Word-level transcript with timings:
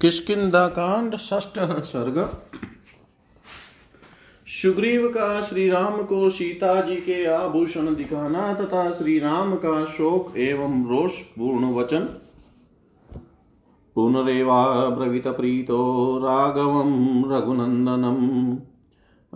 किसकिदा 0.00 0.68
कांड 0.68 1.16
सर्ग। 1.16 2.38
सुग्रीव 4.46 5.08
का 5.08 5.42
श्री 5.42 5.68
राम 5.68 6.02
को 6.02 6.30
सीता 6.30 6.80
जी 6.80 6.96
के 6.96 7.26
आभूषण 7.26 7.94
दिखाना 7.94 8.54
तथा 8.54 8.90
श्री 8.90 9.18
राम 9.18 9.54
का 9.54 9.84
शोक 9.84 10.38
एवं 10.38 10.86
रोष 10.86 11.12
पूर्ण 11.12 11.74
वचन। 11.74 12.00
पुनरेवाब्रवीत 13.94 15.26
प्रीतो 15.26 16.18
राघवं 16.24 17.30
रघुनन्दनम् 17.32 18.56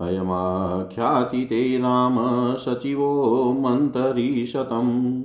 अयमाख्याति 0.07 1.45
ते 1.45 1.79
राम 1.79 2.17
सचिवो 2.57 3.53
मन्तरीशतम्। 3.53 5.20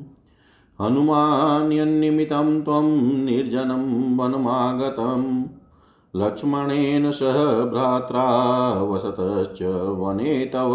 हनुमान्यन्निमित्तं 0.81 2.61
त्वं 2.61 3.01
निर्जनं 3.25 4.17
वनमागतम् 4.17 5.43
लक्ष्मणेन 6.15 7.11
सह 7.11 7.63
भ्रात्रा 7.65 8.25
वसतश्च 8.83 9.61
वने 9.97 10.45
तव। 10.45 10.71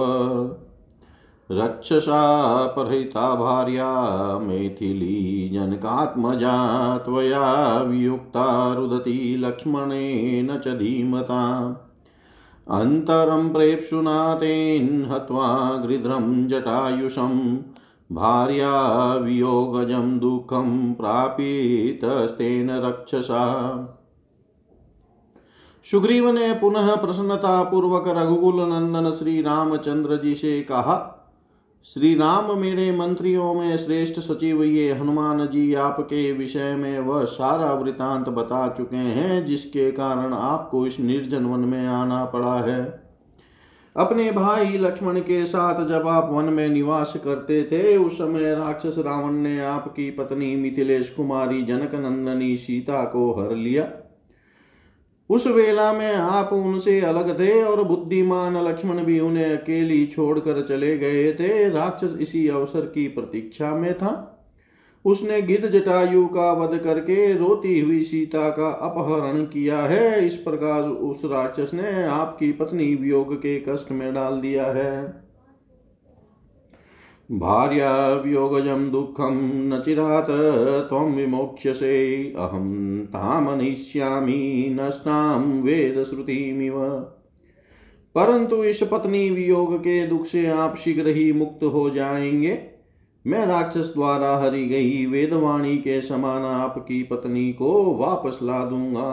रक्षसा 1.51 2.67
परहिता 2.67 3.35
भार्या, 3.35 3.93
मैथिली 4.39 5.49
जनकात्मजा, 5.49 6.99
त्वया 6.99 7.79
वियुक्ता 7.79 8.75
रुदती 8.75 9.37
लक्ष्मणेन 9.37 10.59
च 10.59 10.69
धीमता। 10.69 11.61
अन्तरं 12.71 13.49
प्रेप्सुना 13.49 14.35
तेन 14.35 15.09
हत्वा 15.11 15.83
गृध्रं 15.87 16.49
जटायुषम्। 16.49 17.59
भार्या 18.13 19.15
वियोगजं 19.15 20.19
दुःखं 20.19 20.95
प्रापितस्तेन 20.95 22.71
रक्षसा। 22.71 23.45
सुग्रीव 25.91 26.31
ने 26.31 26.53
पुनः 26.55 26.95
प्रसन्नता 26.97 27.63
पूर्वक 27.63 28.05
रघुकुल 28.09 28.61
नंदन 28.63 29.11
श्री 29.11 29.43
रामचंद्र 29.43 30.17
जी 30.17 30.35
से 30.35 30.61
कहा 30.63 31.17
श्री 31.85 32.15
राम 32.15 32.59
मेरे 32.59 32.97
मंत्रियों 32.97 33.55
में 33.55 33.77
श्रेष्ठ 33.77 34.21
सचिव 34.21 34.63
ये 34.63 34.93
हनुमान 34.93 35.47
जी 35.47 35.75
आपके 35.75 36.33
विषय 36.33 36.75
में 36.77 36.99
वह 36.99 37.25
सारा 37.25 37.73
वृतांत 37.73 38.29
बता 38.29 38.69
चुके 38.69 38.97
हैं, 38.97 39.47
जिसके 39.47 39.91
कारण 39.91 40.33
आपको 40.33 40.87
इस 40.87 41.01
निर्जन 41.01 41.45
वन 41.45 41.61
में 41.61 41.87
आना 41.87 42.25
पड़ा 42.25 42.61
है। 42.61 43.10
अपने 43.97 44.31
भाई 44.31 44.79
लक्ष्मण 44.79 45.21
के 45.21 45.47
साथ 45.47 45.89
जब 45.89 46.09
आप 46.09 46.29
वन 46.33 46.45
में 46.45 46.69
निवास 46.69 47.15
करते 47.25 47.65
थे, 47.65 47.97
उस 47.97 48.15
समय 48.15 48.55
राक्षस 48.55 48.95
रावण 48.99 49.33
ने 49.33 49.61
आपकी 49.61 50.11
पत्नी 50.11 50.57
मिथिलेश 50.57 51.11
कुमारी 51.11 51.63
जनक 51.63 51.95
नंदनी 51.95 52.57
सीता 52.57 53.05
को 53.05 53.33
हर 53.33 53.57
लिया। 53.57 53.93
उस 55.31 55.47
वेला 55.47 55.93
में 55.93 56.15
आप 56.15 56.53
उनसे 56.53 57.01
अलग 57.01 57.39
थे 57.39 57.63
और 57.63 57.83
बुद्धिमान 57.83 58.69
लक्ष्मण 58.69 59.05
भी 59.05 59.21
उन्हें 59.21 59.59
अकेली 59.59 60.07
छोड़कर 60.07 60.63
चले 60.63 60.99
गए 60.99 61.33
थे। 61.33 61.71
राक्षस 61.71 62.17
इसी 62.21 62.49
अवसर 62.49 62.81
की 62.81 63.09
प्रतीक्षा 63.09 63.75
में 63.75 63.95
था। 63.95 64.37
उसने 65.05 65.43
गिद्ध 65.43 65.69
जटायु 65.69 66.27
का 66.27 66.53
वध 66.53 66.79
करके 66.79 67.35
रोती 67.35 67.81
हुई 67.81 68.03
सीता 68.03 68.51
का 68.51 68.69
अपहरण 68.69 69.45
किया 69.45 69.79
है। 69.79 70.27
इस 70.27 70.37
प्रकार 70.37 70.83
उस 70.83 71.23
राक्षस 71.25 71.75
ने 71.75 72.05
आपकी 72.05 72.53
पत्नी 72.53 72.95
वियोग 72.95 73.35
के 73.35 73.61
कष्ट 73.69 73.93
में 73.93 74.15
डाल 74.15 74.41
दिया 74.41 74.67
है। 74.67 75.23
भार्या 77.33 78.13
वियोगजं 78.13 78.91
दुःखं 78.91 79.35
न 79.69 79.83
चिरात 79.85 80.27
तम 80.27 80.35
चिरात् 80.35 80.89
त्वं 80.89 81.15
विमोक्ष्यसे। 81.15 82.25
अहं 82.25 82.99
तामनिष्यामि, 83.07 84.77
नष्टां 84.81 85.63
वेदश्रुतिमिव 85.63 86.81
परंतु 88.15 88.65
इस 88.65 88.83
पत्नी 88.83 89.31
वियोग 89.31 89.79
के 89.79 90.07
दुख 90.07 90.27
से 90.27 90.47
आप 90.47 90.77
शीघ्र 90.77 91.09
ही 91.09 91.33
मुक्त 91.33 91.65
हो 91.65 91.91
जाएँगे। 91.91 92.70
मैं 93.25 93.47
राक्षस 93.47 93.93
द्वारा 93.95 94.37
हरी 94.37 94.65
गई 94.69 95.07
वेदवाणी 95.07 95.77
के 95.77 96.01
समान 96.01 96.45
आपकी 96.45 97.03
पत्नी 97.03 97.53
को 97.53 97.71
वापस 97.97 98.39
ला 98.43 98.65
दूँगा। 98.65 99.11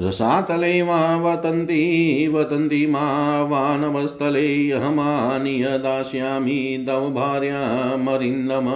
रसातले 0.00 0.82
मा 0.82 1.00
वतन्ति 1.16 2.30
वतन्ति 2.34 2.86
मा 2.86 3.00
वानवस्थले 3.42 4.70
अहमानीय 4.70 5.66
दास्यामि 5.78 6.84
तव 6.88 7.08
भार्यामरिन्दम 7.10 8.68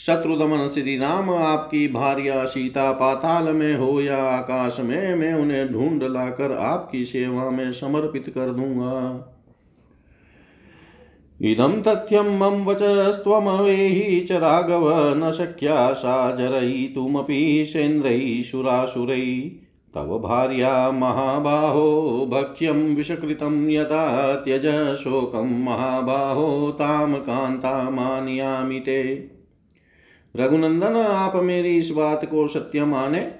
शत्रुदमन 0.00 0.68
श्री 0.68 0.96
राम 0.98 1.30
आपकी 1.30 1.86
भार्या 1.88 2.44
सीता 2.44 2.90
पाताल 2.92 3.48
में 3.52 3.76
हो 3.76 4.00
या 4.00 4.18
आकाश 4.24 4.78
में, 4.80 5.14
मैं 5.14 5.32
उन्हें 5.34 5.72
ढूंढ 5.72 6.02
लाकर 6.02 6.52
आपकी 6.52 7.04
सेवा 7.04 7.50
में 7.50 7.72
समर्पित 7.72 8.28
कर 8.28 8.50
दूँगा। 8.50 9.34
इदं 11.42 11.82
तथ्यं 11.82 12.38
मम 12.38 12.64
वचस्त्वमवेहि 12.64 14.20
च 14.20 14.32
राघव 14.32 15.14
न 15.16 15.32
शक्या 15.32 15.92
सा 15.92 16.36
जरयितुमपि 16.36 17.64
सेन्द्रैः 17.68 18.42
सुरासुरैः 18.42 19.68
तव 19.94 20.18
भार्या 20.18 20.90
महाबाहो 20.90 22.26
भक्ष्यं 22.30 22.96
विषकृतं 22.96 23.70
यथा 23.70 24.34
त्यज 24.34 24.96
शोकं 24.96 25.64
महाबाहो 25.64 26.70
ताम 26.70 27.14
कान्तामानयामि 27.14 28.80
ते। 28.80 29.30
रघुनंदन, 30.36 30.96
आप 30.96 31.36
मेरी 31.36 31.76
इस 31.76 31.90
बात 31.90 32.24
को 32.24 32.46
सत्य 32.48 32.84
माने। 32.84 33.30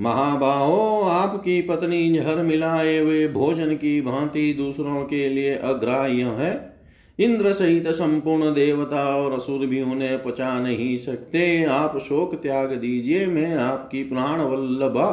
महाबाहो, 0.00 1.00
आपकी 1.00 1.62
पत्नी 1.62 2.12
जहर 2.12 2.42
मिलाए 2.42 2.98
हुए 2.98 3.28
भोजन 3.28 3.74
की 3.74 4.00
भांति 4.00 4.54
दूसरों 4.54 5.04
के 5.04 5.28
लिए 5.28 5.54
अग्राह्य 5.54 6.22
है। 6.22 6.73
इंद्र 7.18 7.52
सहित 7.52 7.88
संपूर्ण 7.88 8.54
देवता 8.54 9.16
और 9.16 9.32
असुर 9.32 9.66
भी 9.66 9.82
उन्हें 9.82 10.22
पचा 10.22 10.60
नहीं 10.60 10.98
सकते। 10.98 11.64
आप 11.64 11.98
शोक 11.98 12.34
त्याग 12.34 12.72
दीजिए, 12.72 13.26
मैं 13.26 13.56
आपकी 13.56 14.04
प्राण 14.04 14.40
वल्लभा 14.40 15.10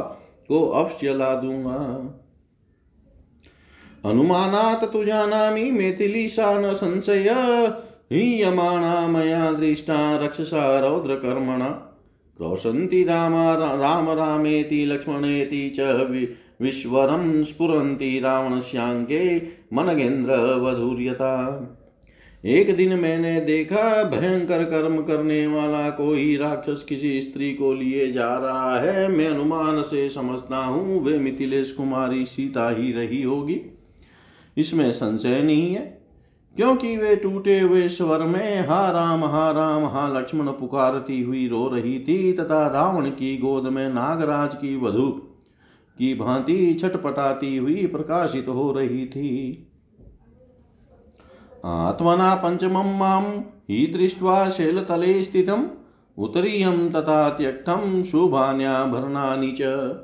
को 0.48 0.70
अवश्य 0.70 1.14
ला 1.14 1.36
दूँगा। 1.36 2.18
अनुमानात 4.06 4.94
तु 4.94 5.04
जानामि 5.04 5.72
मेथिलीशा 5.72 6.60
न 6.60 6.74
संशय, 6.74 7.30
हीयमाणा 8.12 9.08
मया 9.08 9.52
दृष्टा 9.52 10.18
रक्षसा 10.18 10.80
रौद्रकर्मणा। 10.80 11.70
क्रोशन्ति 12.38 13.04
रामा, 13.04 13.54
राम 13.54 14.10
रामेति, 14.10 14.86
लक्ष्मणेति 14.86 15.74
च 15.80 15.80
विश्वरं 16.62 17.44
स्फुरन्ति 17.44 18.20
रावणस्याङ्गे 18.20 19.42
मनगेन्द्रवधूर्यता 19.74 21.38
एक 22.44 22.76
दिन 22.78 22.94
मैंने 23.00 23.40
देखा 23.42 24.04
भयंकर 24.04 24.64
कर्म 24.64 25.02
करने 25.02 25.46
वाला 25.48 25.90
कोई 25.90 26.36
राक्षस 26.38 26.84
किसी 26.90 27.22
स्त्री 27.22 27.52
को 27.54 27.74
लिए 27.74 28.12
जा 28.12 28.38
रहा 28.38 28.80
है। 28.80 29.08
मैं 29.08 29.28
अनुमान 29.28 29.82
से 29.82 30.10
समझता 30.10 30.58
हूँ, 30.58 31.04
वे 31.04 31.18
मिथिलेश 31.20 31.72
कुमारी 31.72 32.26
सीता 32.26 32.70
ही 32.70 32.92
रही 32.92 33.22
होगी। 33.22 33.62
इसमें 34.58 34.92
संशय 34.94 35.42
नहीं 35.42 35.74
है, 35.76 35.86
क्योंकि 36.56 36.96
वे 36.98 37.16
टूटे 37.16 37.60
हुए 37.60 37.88
स्वर 37.88 38.20
में 38.20 38.68
हा 38.68 38.90
राम 38.92 39.24
हा 39.26 39.50
राम, 39.52 39.86
हा 39.86 40.08
लक्ष्मण 40.20 40.48
पुकारती 40.50 41.22
हुई 41.22 41.48
रो 41.48 41.68
रही 41.68 42.00
थी, 42.00 42.34
तथा 42.34 42.68
रावण 42.68 43.10
की 43.10 43.38
गोद 43.38 43.64
में 43.64 43.88
नागराज 43.90 44.56
की 44.56 44.76
वधु 44.76 45.10
की 45.98 46.14
भांति 46.14 46.74
छटपटाती 46.74 47.58
हुई 47.58 47.86
प्रकाशित 47.88 48.48
हो 48.48 48.72
रही 48.72 49.06
थी। 49.06 49.68
आत्मना 51.66 52.36
पञ्चमं 52.36 53.00
माँ 53.00 53.54
हि 53.70 53.88
दृष्ट्वा 53.88 54.50
शैलतले 54.50 55.24
स्थितम्। 55.24 55.66
उत्तरीयं 56.18 56.90
तथा 56.90 57.30
त्यक्तं 57.30 58.04
शुभान्याभरणानि 58.04 59.58
च। 59.62 59.96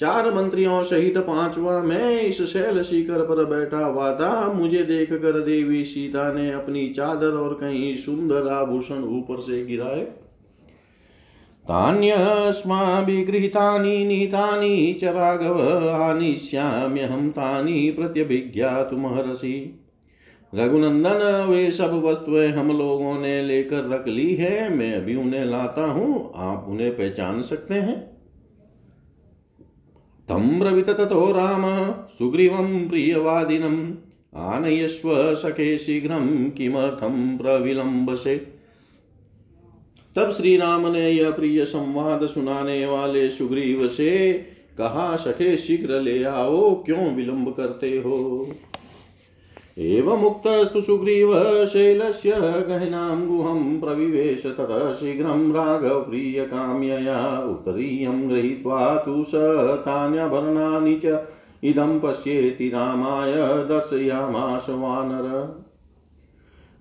चार 0.00 0.34
मंत्रियों 0.34 0.82
सहित 0.82 1.18
पांचवा 1.18 1.82
मैं 1.82 2.20
इस 2.20 2.42
शैल 2.42 2.82
शिखर 2.82 3.22
पर 3.22 3.44
बैठा 3.44 3.86
हुआ 3.86 4.14
था। 4.14 4.52
मुझे 4.52 4.82
देख 4.82 5.12
कर 5.12 5.40
देवी 5.40 5.84
सीता 5.84 6.32
ने 6.32 6.52
अपनी 6.52 6.88
चादर 6.88 7.26
और 7.26 7.54
कहीं 7.54 7.96
सुंदर 7.96 8.48
आभूषण 8.48 9.02
ऊपर 9.02 9.40
से 9.40 9.66
गिराए। 9.66 10.06
तान्यस्माभिगृहीतानि, 11.64 14.04
नीतानि 14.04 14.98
च 15.00 15.04
राघव, 15.04 15.88
आनिष्याम्यहं 15.88 17.30
तानि 17.30 17.94
प्रत्यभिज्ञातुमहर्षि 17.98 19.84
रघुनंदन, 20.54 21.46
वे 21.50 21.70
सब 21.70 22.02
वस्तुएँ 22.02 22.48
हम 22.48 22.78
लोगों 22.78 23.18
ने 23.18 23.42
लेकर 23.42 23.88
रख 23.88 24.08
ली 24.08 24.34
है। 24.34 24.74
मैं 24.74 24.94
अभी 24.94 25.14
उन्हें 25.14 25.44
लाता 25.44 25.84
हूँ। 25.84 26.32
आप 26.36 26.66
उन्हें 26.68 26.96
पहचान 26.96 27.42
सकते 27.42 27.74
हैं। 27.74 28.18
तम 30.28 30.60
ब्रवीत 30.60 30.90
तथो 30.90 31.32
राम, 31.32 31.92
सुग्रीवं 32.18 32.88
प्रियवादिनम् 32.88 33.94
आनयस्व 34.36 35.34
सखे 35.34 35.78
शीघ्रं 35.78 36.50
किमर्थं 36.50 37.38
प्रविलम्बसे। 37.38 38.36
तब 40.16 40.30
श्री 40.30 40.56
राम 40.56 40.92
ने 40.92 41.10
यह 41.10 41.30
प्रिय 41.30 41.64
संवाद 41.64 42.26
सुनाने 42.26 42.86
वाले 42.86 43.30
सुग्रीव 43.30 43.88
से 43.88 44.32
कहा, 44.78 45.16
सखे, 45.16 45.56
शीघ्र 45.56 46.00
ले 46.00 46.24
आओ। 46.24 46.82
क्यों 46.84 47.14
विलंब 47.14 47.54
करते 47.54 47.88
हो? 47.88 48.46
एवमुक्तस्तु 49.78 50.80
सुग्रीव 50.80 51.32
शैलस्य 51.66 52.30
गहनां 52.68 53.26
गुहं 53.26 53.80
प्रविवेश 53.80 54.46
ततः 54.46 54.92
शीघ्रं 54.92 55.52
राघवप्रियकाम्यया 55.52 57.38
उत्तरीयं 57.38 58.30
गृहीत्वा 58.30 58.96
तु 58.96 59.24
स 59.24 59.30
तान्यभरणानि 59.80 61.00
च 61.04 61.26
इदं 61.64 62.00
पश्येति 62.00 62.68
रामाय 62.68 63.32
दर्शयामास 63.64 64.66
वानर। 64.68 65.64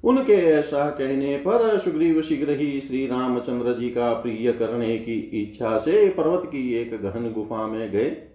उनके 0.04 0.34
ऐसा 0.34 0.90
कहने 0.90 1.38
पर 1.38 1.78
सुग्रीव 1.78 2.22
शीघ्र 2.22 2.52
ही 2.52 2.80
श्री 2.80 3.06
रामचंद्र 3.08 3.74
जी 3.74 3.90
का 3.90 4.14
प्रिय 4.14 4.52
करने 4.52 4.98
की 4.98 5.20
इच्छा 5.42 5.78
से 5.78 6.10
पर्वत 6.10 6.44
की 6.46 6.74
एक 6.74 7.02
गहन 7.04 7.32
गुफा 7.34 7.68
में 7.68 7.92
गए। 7.92 8.27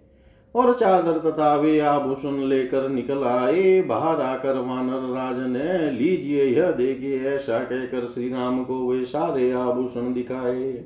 और 0.55 0.75
चादर 0.75 1.31
तथा 1.31 1.57
वे 1.57 1.81
आभूषण 1.81 2.33
लेकर 2.33 2.89
निकल 2.89 3.25
आए। 3.25 3.83
बाहर 3.83 4.21
आकर 4.21 4.59
वानर 4.59 5.15
राज 5.15 5.39
ने, 5.39 5.91
लीजिए, 5.91 6.45
यह 6.45 6.71
देखिए, 6.71 7.25
ऐसा 7.29 7.59
कहकर 7.59 8.01
श्री 8.01 8.29
राम 8.29 8.65
को 8.65 8.89
वे 8.89 9.05
सारे 9.05 9.53
आभूषण 9.53 10.13
दिखाए। 10.13 10.85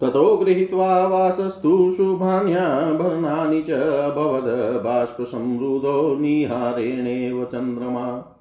ततो 0.00 0.36
गृहीत्वा 0.36 1.06
वासस्तु 1.06 1.94
शुभान्याभरणानि 1.96 3.62
च 3.62 3.70
भवद 4.16 4.80
बाष्पसमृदो 4.84 6.18
निहारेणेव 6.20 7.44
चन्द्रमा। 7.44 8.36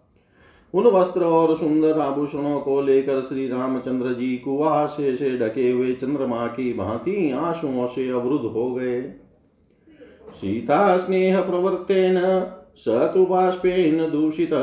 उन 0.74 0.84
वस्त्र 0.86 1.24
और 1.24 1.56
सुंदर 1.56 2.00
आभूषणों 2.00 2.60
को 2.60 2.82
लेकर 2.82 3.22
श्री 3.22 3.48
रामचंद्र 3.48 4.14
जी 4.14 4.36
कुआशे 4.38 5.16
से 5.16 5.38
ढके 5.38 5.70
हुए 5.72 5.94
चंद्रमा 5.94 6.46
की 6.48 6.74
भांति 6.74 7.32
आंसुओं 7.32 7.88
से 7.88 8.10
अवरुद्ध 8.10 8.46
हो 8.46 8.72
गए। 8.74 9.02
सीता 10.32 10.98
स्नेह 10.98 11.42
प्रवर्तेन 11.42 12.18
स 12.78 13.12
तु 13.14 13.26
बाष्पेन 13.26 14.10
दूषित, 14.12 14.54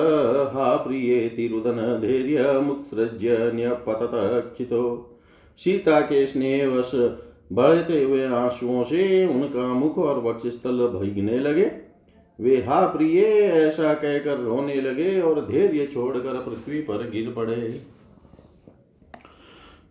हा 0.54 0.76
प्रियेति 0.76 1.46
रुदन 1.48 1.98
धैर्य 2.00 2.60
मुत्सृज्य 2.60 3.50
न्यपतत 3.54 4.54
चितो 4.58 4.84
सीता 5.58 6.00
के 6.00 6.26
स्नेहवश 6.26 6.90
बढ़ते 7.52 8.02
हुए 8.02 8.26
आंसुओं 8.26 8.84
से 8.84 9.26
उनका 9.26 9.72
मुख 9.74 9.98
और 9.98 10.22
वक्षस्थल 10.22 10.86
भीगने 10.88 11.38
लगे। 11.38 11.70
वे, 12.38 12.56
हा 12.58 12.80
प्रिय, 12.86 13.20
ऐसा 13.20 13.92
कहकर 13.94 14.38
रोने 14.38 14.74
लगे 14.74 15.20
और 15.20 15.40
धैर्य 15.40 15.86
छोड़कर 15.86 16.40
पृथ्वी 16.40 16.80
पर 16.80 17.10
गिर 17.10 17.30
पड़े। 17.30 17.54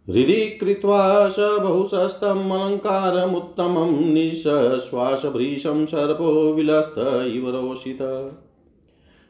हृदि 0.08 0.42
कृत्वा 0.60 1.28
स 1.30 1.36
बहुशस्तम् 1.62 2.52
अलङ्कारमुत्तमं 2.52 3.94
निःश्वासभृशं 4.14 5.86
सर्पो 5.86 6.32
विलस्त 6.54 6.96
इव 7.28 7.50
रोषित। 7.50 8.02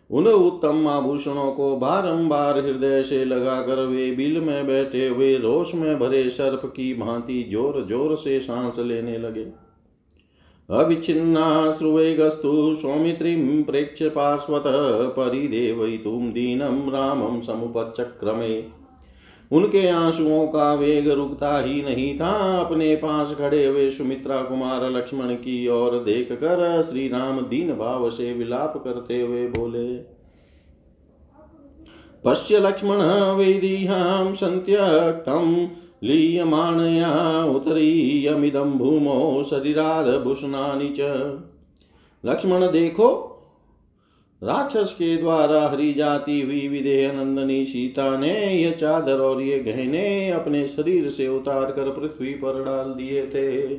उन 0.10 0.28
उत्तम 0.28 0.88
आभूषणों 0.88 1.52
को 1.52 1.76
बारंबार 1.78 2.58
हृदय 2.60 3.04
से 3.04 3.24
लगाकर 3.26 3.80
वे 3.86 4.10
बिल 4.12 4.40
में 4.42 4.68
बैठे 4.68 5.08
हुए 5.08 5.36
रोष 5.38 5.74
में 5.76 6.00
भरे 6.00 6.30
सर्प 6.30 6.66
की 6.66 6.94
भांति 6.94 7.42
ज़ोर 7.52 7.86
ज़ोर 7.90 8.16
से 8.16 8.40
सांस 8.40 8.80
लेने 8.80 9.18
लगे। 9.18 9.46
अविच्छिन्नाश्रुवेगस्तु 10.70 12.76
सौमित्रीं 12.76 13.64
प्रेक्ष्य 13.64 14.10
पार्श्वतः 14.10 15.10
परिदेवयितुं 15.10 16.32
दीनं 16.32 16.92
रामं 16.92 17.42
समुपचक्रमे। 17.42 18.64
उनके 19.52 19.90
आंसुओं 19.90 20.48
का 20.48 20.74
वेग 20.74 21.10
रुकता 21.10 21.60
ही 21.60 21.84
नहीं 21.84 22.20
था। 22.20 22.60
अपने 22.60 22.96
पास 22.96 23.36
खड़े 23.38 23.66
हुए 23.66 23.92
सुमित्रा 23.92 24.42
कुमार 24.42 24.92
लक्ष्मण 24.92 25.36
की 25.36 25.68
ओर 25.68 26.04
देख 26.04 26.32
कर 26.32 26.82
श्री 26.82 27.08
राम 27.08 27.42
दीन 27.42 27.74
भाव 27.74 28.10
से 28.10 28.34
विलाप 28.34 28.84
करते 28.84 29.22
हुए 29.22 29.48
बोले, 29.48 30.16
पश्य 32.26 32.60
लक्ष्मण 32.60 33.36
वेदी 33.36 33.52
वेदीहां 33.52 34.34
सन्त्यक्तम् 34.34 35.68
लीयमाणया 36.04 37.44
उत्तरीयमिदं 37.46 38.72
भूमौ 38.72 39.44
शरीरादभूषणानि 39.44 40.94
च। 41.00 41.00
लक्ष्मण, 42.26 42.72
देखो, 42.72 43.32
राक्षस 44.44 44.94
के 44.94 45.18
द्वारा 45.18 45.70
हरी 45.70 45.94
जाती 45.94 46.42
हुई 46.42 46.68
विदेह 46.68 47.14
नंदनी 47.14 47.66
सीता 47.66 48.18
ने 48.18 48.64
ये 48.64 48.72
चादर 48.72 49.20
और 49.20 49.42
ये 49.42 49.60
गहने 49.60 50.32
अपने 50.32 50.68
शरीर 50.68 51.10
से 51.10 51.28
उतार 51.28 51.72
कर 51.72 51.90
पृथ्वी 51.90 52.34
पर 52.34 52.64
डाल 52.64 52.86
दिए 52.86 53.26
थे। 53.28 53.78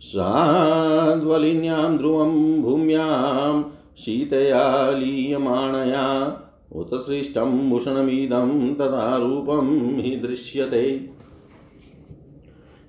साध्वलिन्यां 0.00 1.98
ध्रुवं, 1.98 2.62
भूम्यां 2.62 3.62
शीतया 3.98 4.90
लीयमाणया 4.90 6.38
उत्सृष्टं 6.74 7.70
भूषणमिदं 7.70 8.74
तथा 8.74 9.16
रूपं 9.16 9.96
हि 10.00 10.16
दृश्यते। 10.16 11.10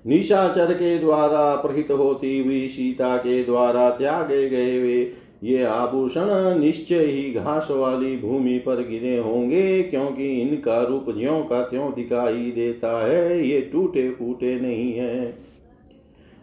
निशाचर 0.06 0.72
के 0.72 0.98
द्वारा 0.98 1.54
प्रहित 1.56 1.90
होती 1.90 2.38
हुई 2.38 2.68
सीता 2.68 3.16
के 3.16 3.44
द्वारा 3.44 3.90
त्यागे 3.90 4.48
गए 4.48 4.78
वे, 4.78 5.12
ये 5.44 5.62
आभूषण 5.62 6.58
निश्चय 6.60 7.04
ही 7.04 7.30
घास 7.32 7.68
वाली 7.70 8.16
भूमि 8.16 8.58
पर 8.58 8.88
गिरे 8.88 9.18
होंगे, 9.18 9.82
क्योंकि 9.82 10.28
इनका 10.40 10.82
रूप 10.82 11.06
ज्यो 11.18 11.40
का 11.42 11.62
त्यों 11.62 11.92
दिखाई 11.92 12.50
देता 12.50 13.06
है, 13.06 13.48
ये 13.48 13.60
टूटे 13.60 14.10
फूटे 14.10 14.60
नहीं 14.60 14.92
है। 14.92 15.53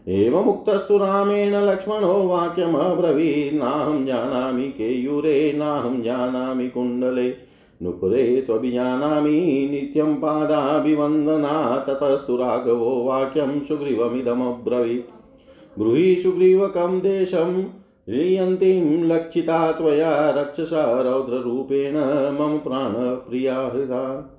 एवमुक्तस्तु 0.08 0.98
रामेण 0.98 1.56
लक्ष्मणो 1.56 2.28
वाक्यमब्रवीत् 2.28 3.56
नाहं 3.56 4.06
जानामि 4.06 4.64
केयूरे, 4.64 5.54
नाहं 5.54 6.04
जानामि 6.04 6.70
कुण्डले। 6.70 7.36
नुपुरे 7.84 8.42
त्वभिजानामि 8.42 9.68
नित्यं 9.72 10.16
पादाभिवन्दना, 10.16 11.86
ततस्तु 11.90 12.36
राघवो 12.36 13.04
वाक्यं 13.04 13.64
सुग्रीवमिदमब्रवीत्। 13.64 15.80
ब्रूहि 15.80 16.16
सुग्रीवकं 16.16 17.00
देशं 17.00 17.64
लीयन्तीं 18.10 19.04
लक्षिता 19.04 19.72
त्वया 19.72 20.30
रक्षसा 20.30 21.02
रौद्ररूपेण 21.02 22.40
मम 22.40 22.58
प्राणप्रिया 22.58 23.60
हृदा। 23.60 24.38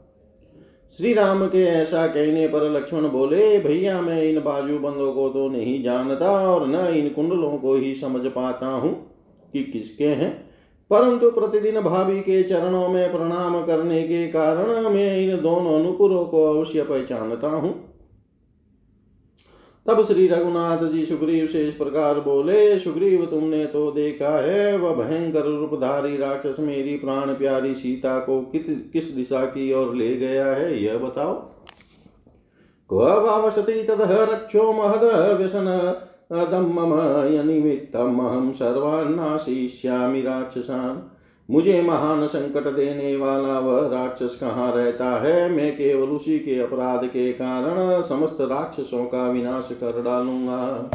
श्री 0.98 1.14
राम 1.14 1.46
के 1.46 1.62
ऐसा 1.62 2.06
कहने 2.06 2.48
पर 2.48 2.70
लक्ष्मण 2.70 3.08
बोले, 3.08 3.58
भैया, 3.58 4.00
मैं 4.00 4.22
इन 4.22 4.40
बाजू 4.40 4.78
बंदों 4.78 5.12
को 5.12 5.28
तो 5.28 5.48
नहीं 5.48 5.82
जानता 5.82 6.30
और 6.30 6.66
न 6.66 6.94
इन 6.94 7.08
कुंडलों 7.08 7.58
को 7.58 7.74
ही 7.74 7.94
समझ 7.94 8.26
पाता 8.26 8.66
हूँ 8.66 8.92
कि 9.52 9.62
किसके 9.62 10.06
हैं। 10.06 10.50
परंतु 10.90 11.30
प्रतिदिन 11.30 11.80
भाभी 11.80 12.20
के 12.20 12.42
चरणों 12.42 12.88
में 12.88 13.12
प्रणाम 13.12 13.66
करने 13.66 14.02
के 14.02 14.28
कारण 14.28 14.88
मैं 14.88 15.18
इन 15.18 15.42
दोनों 15.42 15.78
नुपुरों 15.78 16.24
को 16.24 16.44
अवश्य 16.44 16.82
पहचानता 16.82 17.48
हूँ। 17.48 17.91
तब 19.86 20.02
श्री 20.04 20.26
रघुनाथ 20.28 20.88
जी 20.88 21.06
सुग्रीव 21.06 21.46
से 21.46 21.68
इस 21.68 21.74
प्रकार 21.74 22.20
बोले, 22.20 22.78
सुग्रीव, 22.78 23.26
तुमने 23.26 23.66
तो 23.66 23.90
देखा 23.90 24.42
है, 24.42 24.78
वह 24.78 24.94
भयंकर 24.94 25.42
रूपधारी 25.42 26.16
राक्षस 26.16 26.56
मेरी 26.60 26.96
प्राण 26.96 27.34
प्यारी 27.34 27.74
सीता 27.74 28.18
को 28.18 28.40
कित, 28.40 28.90
किस 28.92 29.10
दिशा 29.10 29.44
की 29.44 29.72
ओर 29.72 29.94
ले 29.94 30.16
गया 30.16 30.46
है, 30.46 30.82
यह 30.82 30.98
बताओ? 30.98 31.34
क्वशति 32.90 33.82
ततः 33.82 34.22
रक्षो 34.22 34.72
महद 34.72 35.36
व्यसन 35.38 35.96
दम 36.32 36.78
यनिमित्तम 37.34 38.18
अहम 38.18 38.52
सर्वान्नाशिष्यामि 38.52 40.22
राक्षसान। 40.22 41.10
मुझे 41.52 41.80
महान 41.82 42.26
संकट 42.26 42.68
देने 42.68 43.16
वाला 43.16 43.58
वह 43.58 43.88
राक्षस 43.88 44.36
कहाँ 44.40 44.72
रहता 44.76 45.10
है? 45.22 45.50
मैं 45.50 45.72
केवल 45.76 46.08
उसी 46.08 46.38
के 46.38 46.58
अपराध 46.60 47.04
के 47.06 47.32
कारण 47.32 48.00
समस्त 48.02 48.38
राक्षसों 48.40 49.04
का 49.04 49.28
विनाश 49.30 49.68
कर 49.72 50.02
डालूँगा। 50.02 50.90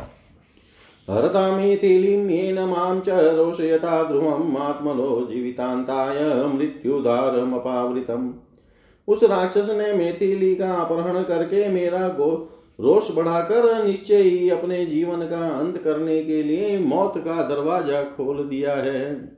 हरतामीतिलीन 1.07 2.59
माँ 2.59 2.99
च 2.99 3.09
रोषयता 3.09 4.03
ध्रुवम् 4.03 4.57
आत्मनो 4.57 5.27
जीवितांताय 5.29 6.19
मृत्युधारमपावृतम् 6.47 8.31
उस 9.07 9.23
राक्षस 9.23 9.69
ने 9.69 9.93
मेथिली 9.93 10.55
का 10.55 10.73
अपहरण 10.73 11.23
करके 11.23 11.67
मेरा 11.69 12.07
गो 12.09 12.29
रोष 12.79 13.15
बढ़ाकर 13.15 13.85
निश्चय 13.85 14.21
ही 14.21 14.49
अपने 14.49 14.85
जीवन 14.85 15.21
का 15.21 15.47
अंत 15.49 15.77
करने 15.77 16.23
के 16.23 16.43
लिए 16.43 16.77
मौत 16.79 17.13
का 17.17 17.41
दरवाज़ा 17.47 18.01
खोल 18.17 18.43
दिया 18.47 18.73
है। 18.73 19.37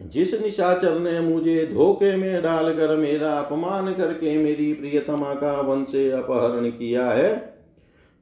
जिस 0.00 0.40
निशाचर 0.40 0.98
ने 0.98 1.20
मुझे 1.20 1.66
धोखे 1.66 2.16
में 2.16 2.42
डालकर 2.42 2.96
मेरा 2.96 3.30
अपमान 3.30 3.94
करके 3.94 4.38
मेरी 4.38 4.72
प्रियतमा 4.72 5.34
का 5.34 5.84
से 5.84 6.10
अपहरण 6.10 6.70
किया 6.70 7.06
है 7.06 7.51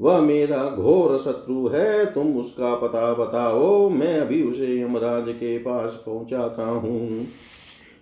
वह 0.01 0.21
मेरा 0.21 0.71
घोर 0.71 1.19
शत्रु 1.19 1.69
है, 1.69 2.07
तुम 2.07 2.37
उसका 2.37 2.75
पता 2.75 3.15
बताओ, 3.15 3.89
मैं 3.89 4.21
अभी 4.21 4.43
उसे 4.43 4.81
यमराज 4.81 5.25
के 5.29 5.59
पास 5.59 6.03
पहुंचाता 6.07 6.63
हूँ। 6.63 7.27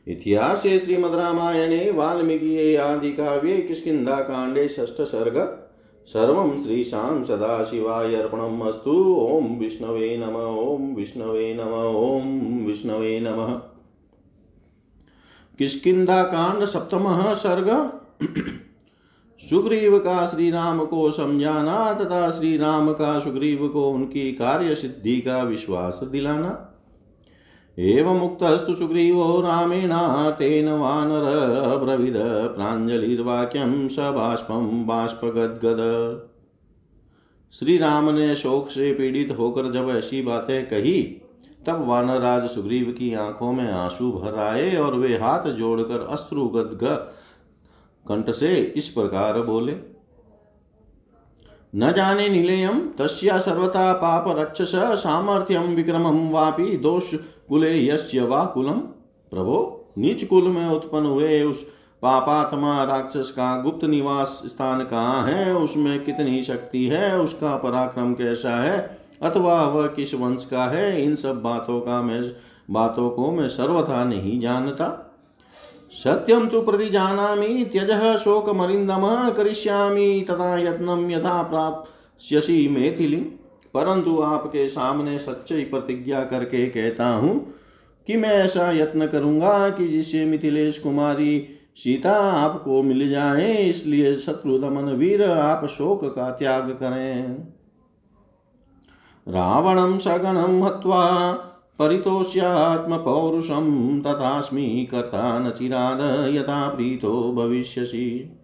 इतिहास 0.09 0.63
श्रीमद 0.63 1.15
रामायणे, 1.15 1.91
वाल्मीकि 1.91 2.77
आदि 2.77 3.13
काव्ये 3.13 3.57
किष्किन्धा 3.57 4.17
कांडे, 4.17 4.69
षष्ठ 4.69 5.01
सर्ग, 5.01 5.65
सर्वं 6.07 6.65
श्रीशां 6.65 7.25
सदाशिवाय 7.25 8.15
अर्पणम् 8.15 8.63
अस्तु। 8.63 9.17
ॐ 9.31 9.59
विष्णवे 9.59 10.17
नम, 10.17 10.37
ॐ 10.37 10.97
विष्णवे 10.97 11.55
नम, 11.55 11.73
ॐ 11.97 12.67
विष्णवे 12.67 13.21
नमः। 13.21 13.61
कांड, 16.25 16.65
सप्तमः 16.65 17.35
सर्ग। 17.35 17.93
सुग्रीव 19.51 19.99
का 19.99 20.27
श्री 20.27 20.51
राम 20.51 20.85
को 20.85 21.11
समझाना 21.11 21.95
तथा 21.95 22.31
श्री 22.31 22.57
राम 22.57 22.93
का 22.93 23.21
सुग्रीव 23.21 23.69
को 23.69 23.91
उनकी 23.91 24.33
कार्य 24.33 24.75
सिद्धि 24.75 25.21
का 25.21 25.43
विश्वास 25.43 26.01
दिलाना। 26.05 26.65
एवं 27.79 28.17
एवमुक्तस्तु 28.17 28.75
सुग्रीवो 28.75 29.41
रामेण 29.41 29.93
तेन 30.31 30.69
वानरब्रविद 30.69 32.15
प्राञ्जलिर्वाक्यं 32.57 33.89
स 33.89 33.97
बाष्पं 33.99 34.87
बाष्पगद्गद। 34.87 35.81
श्री 37.53 37.79
राम 37.79 38.11
ने 38.11 38.37
शोक 38.37 38.71
से 38.71 38.93
पीड़ित 38.93 39.37
होकर 39.39 39.73
जब 39.73 39.89
ऐसी 39.91 40.23
बातें 40.23 40.69
कही, 40.69 41.03
तब 41.67 41.89
वानरराज 41.89 42.51
सुग्रीव 42.51 42.95
की 42.99 43.15
आँखों 43.15 43.53
में 43.53 43.73
आँसू 43.73 44.13
भर 44.13 44.35
आए 44.35 44.77
और 44.77 44.95
वे 44.95 45.09
हाथ 45.09 45.51
जोड़कर 45.51 46.01
अश्रु 46.01 46.49
गदग 46.49 47.15
कंठ 48.09 48.31
से 48.31 48.55
इस 48.77 48.89
प्रकार 48.89 49.41
बोले, 49.43 49.75
न 51.75 51.93
जाने 51.93 52.29
निलेयम 52.29 52.79
तस्या 52.99 53.39
सर्वथा 53.39 53.93
पाप 53.93 54.39
रक्षस 54.39 54.73
सामर्थ्यम 54.75 55.65
विक्रमम 55.65 56.29
वापि 56.31 56.77
दोष 56.77 57.15
कुले 57.49 57.87
यस्य 57.87 58.23
वा 58.23 58.45
कुलम। 58.45 58.79
प्रभो, 59.33 59.91
नीच 59.99 60.25
कुल 60.25 60.45
में 60.45 60.69
उत्पन्न 60.69 61.07
हुए 61.07 61.43
उस 61.43 61.63
पापात्मा 62.03 62.85
राक्षस 62.85 63.31
का 63.31 63.63
गुप्त 63.63 63.85
निवास 63.85 64.43
स्थान 64.47 64.85
कहाँ 64.85 65.27
है? 65.27 65.55
उसमें 65.57 66.05
कितनी 66.05 66.43
शक्ति 66.43 66.85
है? 66.87 67.21
उसका 67.21 67.57
पराक्रम 67.57 68.15
कैसा 68.15 68.57
है? 68.63 68.99
अथवा 69.23 69.65
वह 69.65 69.87
किस 69.87 70.15
वंश 70.15 70.45
का 70.45 70.65
है? 70.65 71.05
इन 71.05 71.15
सब 71.15 71.43
बातों 71.43 71.81
का 71.81 72.03
मैं, 72.03 72.23
बातों 72.71 73.11
को 73.11 73.31
मैं 73.33 73.49
सर्वथा 73.49 74.05
नहीं 74.05 74.41
जानता। 74.41 75.08
सत्यम 75.99 76.47
तु 76.47 76.61
त्यज 76.61 77.91
शोक 78.19 78.49
मरिंदम 78.51 79.07
करिष्यामि 79.33 80.27
तथा 80.31 80.57
यत्नम 80.59 81.11
यथा 81.11 81.43
प्राप्स्यसि 81.43 82.69
मेथिली। 82.69 83.17
परंतु 83.75 84.19
आपके 84.23 84.69
सामने 84.69 85.19
सच्ची 85.19 85.65
प्रतिज्ञा 85.65 86.23
करके 86.25 86.67
कहता 86.67 87.09
हूँ, 87.09 87.35
कि 88.09 88.17
मैं 88.17 88.33
ऐसा 88.35 88.71
यत्न 88.73 89.07
करूँगा 89.07 89.69
कि 89.71 89.89
जिससे 89.89 90.25
मिथिलेश 90.25 90.79
कुमारी 90.79 91.47
सीता 91.77 92.13
आपको 92.13 92.83
मिल 92.83 93.09
जाए, 93.11 93.55
इसलिए 93.55 94.15
शत्रु 94.15 94.59
दमन 94.59 94.93
वीर 94.95 95.23
आप 95.25 95.67
शोक 95.67 96.05
का 96.05 96.31
त्याग 96.31 96.71
करें। 96.81 97.37
रावणं 99.27 99.99
सगणं 99.99 100.63
हत्वा 100.63 101.05
परितोष्यात्मपौरुषं 101.79 104.01
तथास्मि 104.01 104.89
कर्ता 104.91 105.39
न 105.39 105.51
चिराद 105.51 106.35
यथा 106.35 106.69
प्रीतो 106.69 107.33
भविष्यसि। 107.33 108.39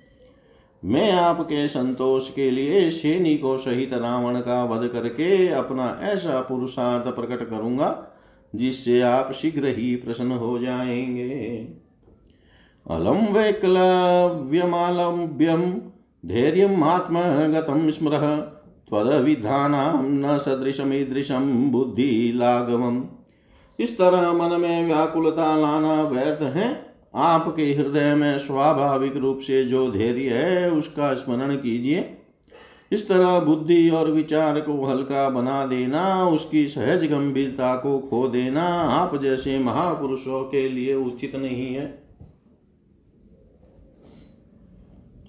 मैं 0.84 1.12
आपके 1.12 1.68
संतोष 1.68 2.30
के 2.30 2.50
लिए 2.50 2.90
सैनिकों 2.90 3.56
सहित 3.56 3.92
रावण 3.92 4.40
का 4.40 4.64
वध 4.64 4.88
करके 4.88 5.48
अपना 5.48 5.98
ऐसा 6.02 6.40
पुरुषार्थ 6.40 7.14
प्रकट 7.14 7.50
करूँगा, 7.50 8.06
जिससे 8.54 9.00
आप 9.00 9.32
शीघ्र 9.32 9.66
ही 9.66 9.96
प्रसन्न 9.96 10.32
हो 10.32 10.58
जाएँगे। 10.58 11.68
वैक्लव्यमालव्यम 13.32 15.82
धैर्य 16.26 16.84
आत्मगतम 16.84 17.90
स्मृह 17.90 18.46
त्वदविधानां 18.88 20.04
न 20.04 20.38
सदृशमीदृशम 20.38 21.70
बुद्धि 21.70 22.32
लाघवम 22.34 23.04
इस 23.80 23.98
तरह 23.98 24.32
मन 24.32 24.60
में 24.60 24.86
व्याकुलता 24.86 25.56
लाना 25.56 26.02
व्यर्थ 26.02 26.42
है। 26.42 26.94
आपके 27.14 27.62
हृदय 27.62 28.14
में 28.14 28.38
स्वाभाविक 28.38 29.16
रूप 29.16 29.38
से 29.38 29.64
जो 29.64 29.90
धैर्य 29.90 30.28
है, 30.30 30.70
उसका 30.70 31.14
स्मरण 31.14 31.56
कीजिए। 31.56 32.16
इस 32.92 33.08
तरह 33.08 33.40
बुद्धि 33.40 33.90
और 33.90 34.10
विचार 34.10 34.60
को 34.60 34.86
हल्का 34.86 35.28
बना 35.28 35.66
देना, 35.66 36.28
उसकी 36.28 36.66
सहज 36.66 37.04
गंभीरता 37.04 37.76
को 37.76 37.98
खो 37.98 38.28
देना, 38.28 38.62
आप 38.80 39.22
जैसे 39.22 39.58
महापुरुषों 39.58 40.42
के 40.42 40.68
लिए 40.68 40.94
उचित 40.94 41.36
नहीं 41.36 41.74
है। 41.74 42.04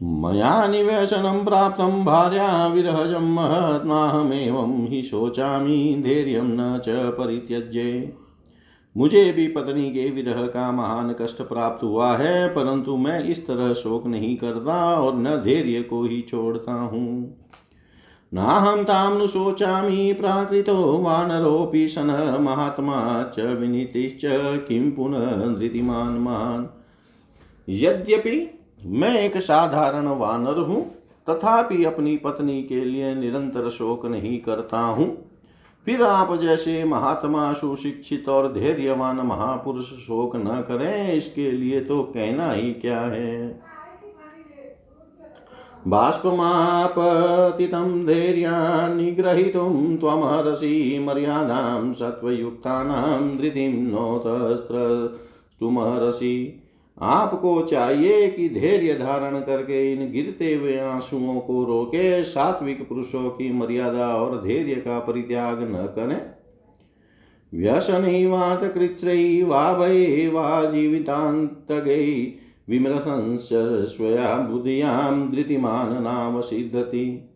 मया 0.03 0.67
निवेशनं 0.67 1.45
प्राप्तं 1.45 2.05
भार्या 2.05 2.67
विरहजं 2.67 3.33
महत्नाहमेवं 3.33 4.87
हि 4.87 5.01
धैर्यं 6.03 6.43
न 6.43 6.81
च 6.85 6.89
परित्यज्ये। 6.89 8.24
मुझे 8.95 9.31
भी 9.31 9.47
पत्नी 9.47 9.89
के 9.91 10.09
विरह 10.11 10.45
का 10.47 10.71
महान 10.71 11.13
कष्ट 11.13 11.41
प्राप्त 11.41 11.83
हुआ 11.83 12.15
है, 12.17 12.47
परंतु 12.47 12.95
मैं 12.97 13.23
इस 13.23 13.45
तरह 13.47 13.73
शोक 13.73 14.05
नहीं 14.07 14.35
करता 14.37 14.75
और 14.93 15.15
न 15.17 15.35
धैर्य 15.43 15.81
को 15.83 16.03
ही 16.03 16.21
छोड़ता 16.21 16.73
हूँ। 16.73 17.35
नाहं 18.31 18.83
तां 18.83 19.17
नु 19.17 19.27
शोचामि 19.27 20.13
प्राकृतो 20.13 20.75
वानरोऽपि 21.01 21.87
शन 21.87 22.07
महात्मा 22.41 23.01
च 23.35 23.45
विनीतिश्च 23.59 24.21
किं 24.67 24.91
पुनः 24.91 25.45
धृतिमान् 25.55 26.19
महान्। 26.19 26.65
यद्यपि 27.67 28.37
मैं 28.83 29.13
एक 29.19 29.37
साधारण 29.41 30.07
वानर 30.17 30.59
हूँ, 30.61 30.81
तथापि 31.27 31.83
अपनी 31.83 32.15
पत्नी 32.17 32.61
के 32.63 32.83
लिए 32.85 33.13
निरंतर 33.15 33.69
शोक 33.69 34.05
नहीं 34.07 34.39
करता 34.39 34.79
हूँ। 34.79 35.07
फिर 35.85 36.03
आप 36.03 36.41
जैसे 36.41 36.83
महात्मा 36.83 37.53
सुशिक्षित 37.53 38.29
और 38.29 38.53
धैर्यवान 38.53 39.17
महापुरुष 39.17 39.85
शोक 39.85 40.35
न 40.35 40.65
करें, 40.67 41.13
इसके 41.13 41.51
लिए 41.51 41.81
तो 41.81 42.03
कहना 42.03 42.51
ही 42.51 42.73
क्या 42.73 42.99
है? 42.99 43.61
बाष्पमापतितं 45.87 48.05
धैर्या 48.05 48.87
निग्रहीतुं 48.87 49.97
त्वमहर्षि 49.97 50.99
मर्यादां 50.99 51.93
सत्त्वयुक्तानां 51.93 53.37
धृतिं 53.37 53.83
नोतस्त्रस्तुमहर्षि 53.83 56.61
आपको 57.01 57.61
चाहिए 57.61 58.29
कि 58.29 58.49
धैर्य 58.49 58.93
धारण 58.93 59.39
करके 59.39 59.93
इन 59.93 60.11
गिरते 60.11 60.53
हुए 60.53 60.77
आंसुओं 60.77 61.39
को 61.39 61.63
रोके, 61.63 62.23
सात्विक 62.23 62.89
पुरुषों 62.89 63.29
की 63.29 63.51
मर्यादा 63.53 64.15
और 64.15 64.43
धैर्य 64.47 64.75
का 64.75 64.99
परित्याग 64.99 65.61
न 65.61 65.85
करें। 65.95 66.35
व्यसन 67.53 67.93
व्यसनैवात 67.93 68.63
कृच्छ्रै 68.63 69.43
वा 69.43 69.73
भये 69.73 70.27
वा 70.27 70.65
जीवितान्तगै 70.65 72.33
विमृशंस 72.69 73.49
स्वया 73.95 74.37
बुद्धियाँ 74.37 75.31
धृतिमान 75.31 76.03
नाम 76.03 76.41
सिद्धति। 76.41 77.31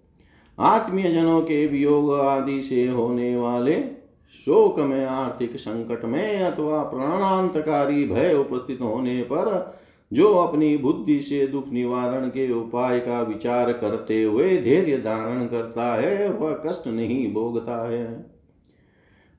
आत्मीय 0.60 1.12
जनों 1.12 1.42
के 1.42 1.68
वियोग 1.68 2.13
आदि 2.13 2.62
से 2.62 2.88
होने 2.88 3.36
वाले 3.38 3.99
शोक 4.33 4.79
में 4.79 5.05
आर्थिक 5.05 5.55
संकट 5.55 6.05
में 6.05 6.39
अथवा 6.39 6.83
प्राणांतकारी 6.83 8.05
भय 8.05 8.33
उपस्थित 8.33 8.81
होने 8.81 9.21
पर 9.21 9.79
जो 10.13 10.33
अपनी 10.33 10.77
बुद्धि 10.77 11.21
से 11.21 11.48
दुख 11.48 11.69
निवारण 11.69 12.27
के 12.27 12.51
उपाय 12.51 13.00
का 13.00 13.21
विचार 13.21 13.74
करते 13.74 14.24
हुए 14.24 14.57
धैर्य 14.57 14.98
धारण 14.98 15.45
करता 15.48 15.95
है, 15.95 16.29
वह 16.29 16.53
कष्ट 16.67 16.88
नहीं 16.88 17.33
भोगता 17.33 17.89
है। 17.89 18.25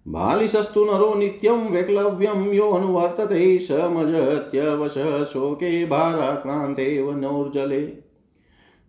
बालिशस्तु 0.09 0.85
नरो 0.85 1.15
नित्यं 1.15 1.69
वैक्लव्यं 1.71 2.53
यो 2.53 2.71
अनुवर्तते 2.71 3.59
समजत्यवश 3.59 4.95
शोके 5.29 5.87
भाराक्रान्तेव 5.87 7.11
नौर्जले। 7.19 8.00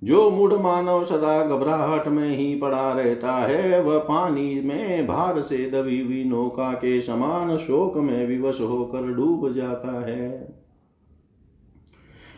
जो 0.01 0.29
मूढ़ 0.31 0.53
मानव 0.53 1.03
सदा 1.03 1.43
घबराहट 1.46 2.08
में 2.08 2.38
ही 2.38 2.55
पड़ा 2.55 2.91
रहता 2.93 3.31
है, 3.31 3.81
वह 3.81 3.98
पानी 4.00 4.62
में 4.62 5.08
भार 5.08 5.41
से 5.41 5.58
दबी 5.72 6.00
हुई 6.01 6.24
नौका 6.24 6.72
के 6.74 7.00
समान 7.01 7.58
शोक 7.58 7.98
में 7.98 8.27
विवश 8.27 8.62
होकर 8.62 9.12
डूब 9.13 9.53
जाता 9.53 10.00
है। 10.01 10.62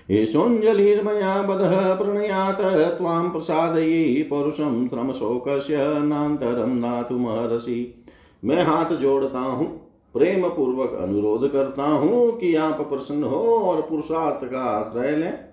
एषोञ्जलिर्मया 0.10 1.42
बधः 1.42 1.94
प्रणयात, 1.96 2.62
त्वां 2.98 3.30
प्रसादयि 3.30 4.28
पौरुषं 4.30 4.88
श्रमशोकस्य 4.88 5.76
नान्तरं 6.00 6.82
दातुमर्हसि 6.82 8.06
मैं 8.44 8.64
हाथ 8.64 8.96
जोड़ता 8.96 9.40
हूँ 9.40 9.68
प्रेम 10.16 10.48
पूर्वक 10.50 10.94
अनुरोध 10.94 11.52
करता 11.52 11.84
हूँ 11.84 12.40
कि 12.40 12.56
आप 12.56 12.82
प्रसन्न 12.82 13.24
हो 13.24 13.40
और 13.60 13.82
पुरुषार्थ 13.82 14.46
का 14.46 14.64
आश्रय 14.72 15.16
लें। 15.16 15.53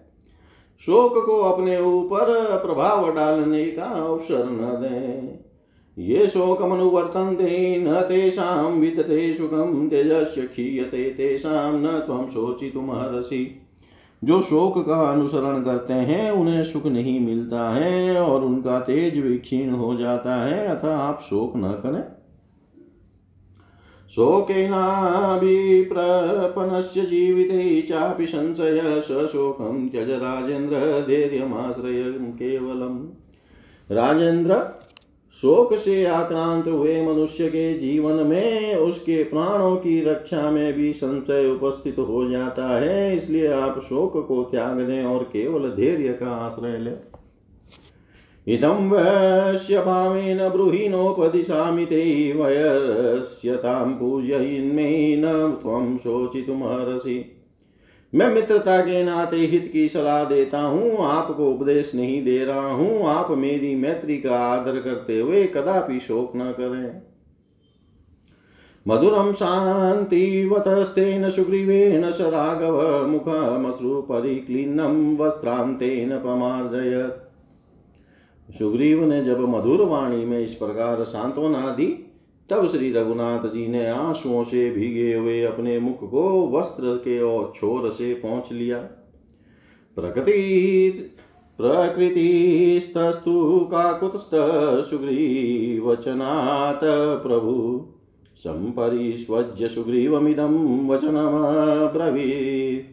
शोक 0.81 1.27
को 1.27 1.37
अपने 1.37 1.81
ऊपर 1.81 2.25
प्रभाव 2.67 3.15
डालने 3.15 3.65
का 3.65 3.85
अवसर 3.85 4.45
न 4.51 4.61
दें। 4.61 5.39
ये 6.05 6.27
शोकमनुवर्तन्ते 6.27 7.79
न 7.79 8.01
तेषां 8.01 8.73
विदते 8.73 9.35
सुखं, 9.35 9.89
तेजस्य 9.89 10.43
क्षीयते, 10.43 11.11
तेषां 11.11 11.73
न 11.73 11.87
त्वं 11.87 12.27
शोचितुमर्हसि 12.27 13.67
जो 14.25 14.43
शोक 14.43 14.87
का 14.87 15.13
अनुसरण 15.13 15.63
करते 15.63 15.95
हैं, 15.95 16.31
उन्हें 16.31 16.65
सुख 16.65 16.87
नहीं 16.87 17.21
मिलता 17.21 17.71
है 17.71 18.21
और 18.21 18.45
उनका 18.45 18.81
तेज 18.81 19.19
भी 19.19 19.71
हो 19.71 19.97
जाता 19.97 20.35
है, 20.35 20.67
अतः 20.67 20.97
आप 20.97 21.21
शोक 21.21 21.53
न 21.57 21.63
करें। 21.63 22.20
शोकेनाभिप्रपनस्य 24.11 27.01
जीविते 27.01 27.83
चापि 27.83 28.27
संशय, 28.27 29.01
सशोकं 29.01 29.89
त्यज 29.89 30.11
राजेन्द्र 30.11 31.05
धैर्यमाश्रय 31.09 32.33
केवलम्। 32.33 33.07
राजेन्द्र 33.91 34.81
शोक 35.43 35.75
से 35.75 36.05
आक्रांत 36.05 36.67
हुए 36.67 37.07
मनुष्य 37.07 37.49
के 37.49 37.79
जीवन 37.79 38.13
में, 38.13 38.75
उसके 38.75 39.25
प्राणों 39.25 39.77
की 39.77 40.05
रक्षा 40.05 40.51
में 40.51 40.73
भी 40.73 40.93
संशय 40.93 41.51
उपस्थित 41.51 41.99
हो 41.99 42.29
जाता 42.29 42.81
है, 42.81 43.17
इसलिए 43.17 43.53
आप 43.53 43.81
शोक 43.81 44.29
को 44.29 44.43
त्याग 44.43 44.81
दें 44.81 45.05
और 45.05 45.23
केवल 45.23 45.71
धैर्य 45.71 46.13
का 46.13 46.27
आश्रय 46.27 46.79
लें। 46.79 47.10
इदं 48.51 48.91
वश्य 48.91 49.81
भावेन 49.81 50.49
ब्रूहीनोपदिशामि 50.49 51.87
ते 51.87 52.33
वयस्यतां 52.33 53.95
पूजयिन्मे 53.95 55.17
न 55.17 55.59
त्वं 55.63 55.99
शोचितुमर्हसि। 55.99 57.37
मैं 58.15 58.35
मित्रता 58.35 58.81
के 58.81 59.05
नाते 59.05 59.37
हित 59.37 59.71
की 59.73 59.89
सलाह 59.89 60.25
देता 60.25 60.61
हूँ, 60.61 60.99
आपको 60.99 61.51
उपदेश 61.51 61.95
नहीं 61.95 62.25
दे 62.25 62.45
रहा 62.45 62.71
हूँ, 62.71 63.07
आप 63.07 63.31
मेरी 63.31 63.77
मैत्री 63.77 64.19
का 64.19 64.37
आदर 64.37 64.81
करते 64.81 65.21
हुए 65.21 65.47
कदापि 65.47 66.01
शोक 66.01 66.33
न 66.37 66.53
करें। 66.53 67.03
मधुरं 68.87 69.33
शान्तिवतस्तेन 69.33 71.31
सुग्रीवेण 71.31 72.11
स 72.11 72.21
राघव 72.21 73.07
मुखमश्रुपरिक्लीन्नं 73.07 75.17
वस्त्रान्तेन 75.17 76.19
पमार्जयत् 76.19 77.30
सुग्रीव 78.59 79.05
ने 79.05 79.25
जब 79.25 79.41
मधुर 79.41 79.83
वाणी 79.83 80.25
में 80.25 80.41
इस 80.41 80.55
प्रकार 80.55 81.05
सांत्वना 81.05 81.73
दी, 81.73 82.17
तब 82.51 82.69
श्री 82.69 82.93
रघुनाथ 82.93 83.45
जी 83.45 83.69
ने 83.69 83.89
आंसुओं 83.89 84.45
से 84.45 84.71
भीगे 84.71 85.15
हुए 85.15 85.43
अपने 85.43 85.79
मुख 85.79 86.11
को 86.11 86.53
वस्त्र 86.53 86.83
के 86.83 87.23
और 87.23 87.53
छोर 87.57 87.91
से 87.91 88.15
पहुँच 88.15 88.53
लिया। 88.53 88.89
प्रकृति 89.97 91.17
प्रकृतिस्तस्तु 91.59 93.69
काकुतस्त 93.71 94.31
सुग्रीवचनात् 94.91 97.27
प्रभु। 97.27 97.87
सम्परिष्वज्य 98.37 99.69
सुग्रीवमिदं 99.69 100.89
वचनमब्रवीत्। 100.89 102.90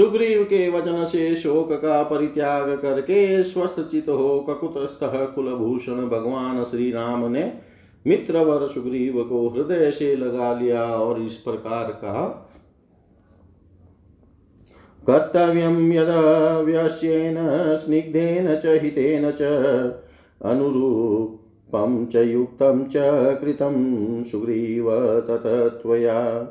सुग्रीव 0.00 0.44
के 0.44 0.68
वचन 0.68 1.04
से 1.04 1.36
शोक 1.36 1.72
का 1.72 2.02
परित्याग 2.02 2.78
करके 2.82 3.44
स्वस्थ 3.44 3.90
चित 3.90 4.08
हो 4.08 4.40
ककुतस्थ 4.40 4.98
कुलभूषण 5.04 6.08
भगवान 6.08 6.64
श्री 6.64 6.90
राम 6.90 7.32
ने 7.32 7.52
मित्रवर 8.06 8.66
सुग्रीव 8.66 9.24
को 9.24 9.48
हृदय 9.48 9.90
से 9.90 10.16
लगा 10.16 10.60
लिया 10.60 10.84
और 10.84 11.22
इस 11.22 11.34
प्रकार 11.34 11.90
कहा, 11.90 12.48
कर्तव्यं 15.06 15.92
यदव्यस्येन, 15.92 17.36
स्निग्धेन 17.76 18.56
च, 18.56 18.66
हितेन 18.66 19.30
च, 19.30 19.42
अनुरूपं 20.44 22.06
च 22.06 22.12
च 22.96 23.58
सुग्रीव 24.30 24.90
ततत्वया 25.20 26.46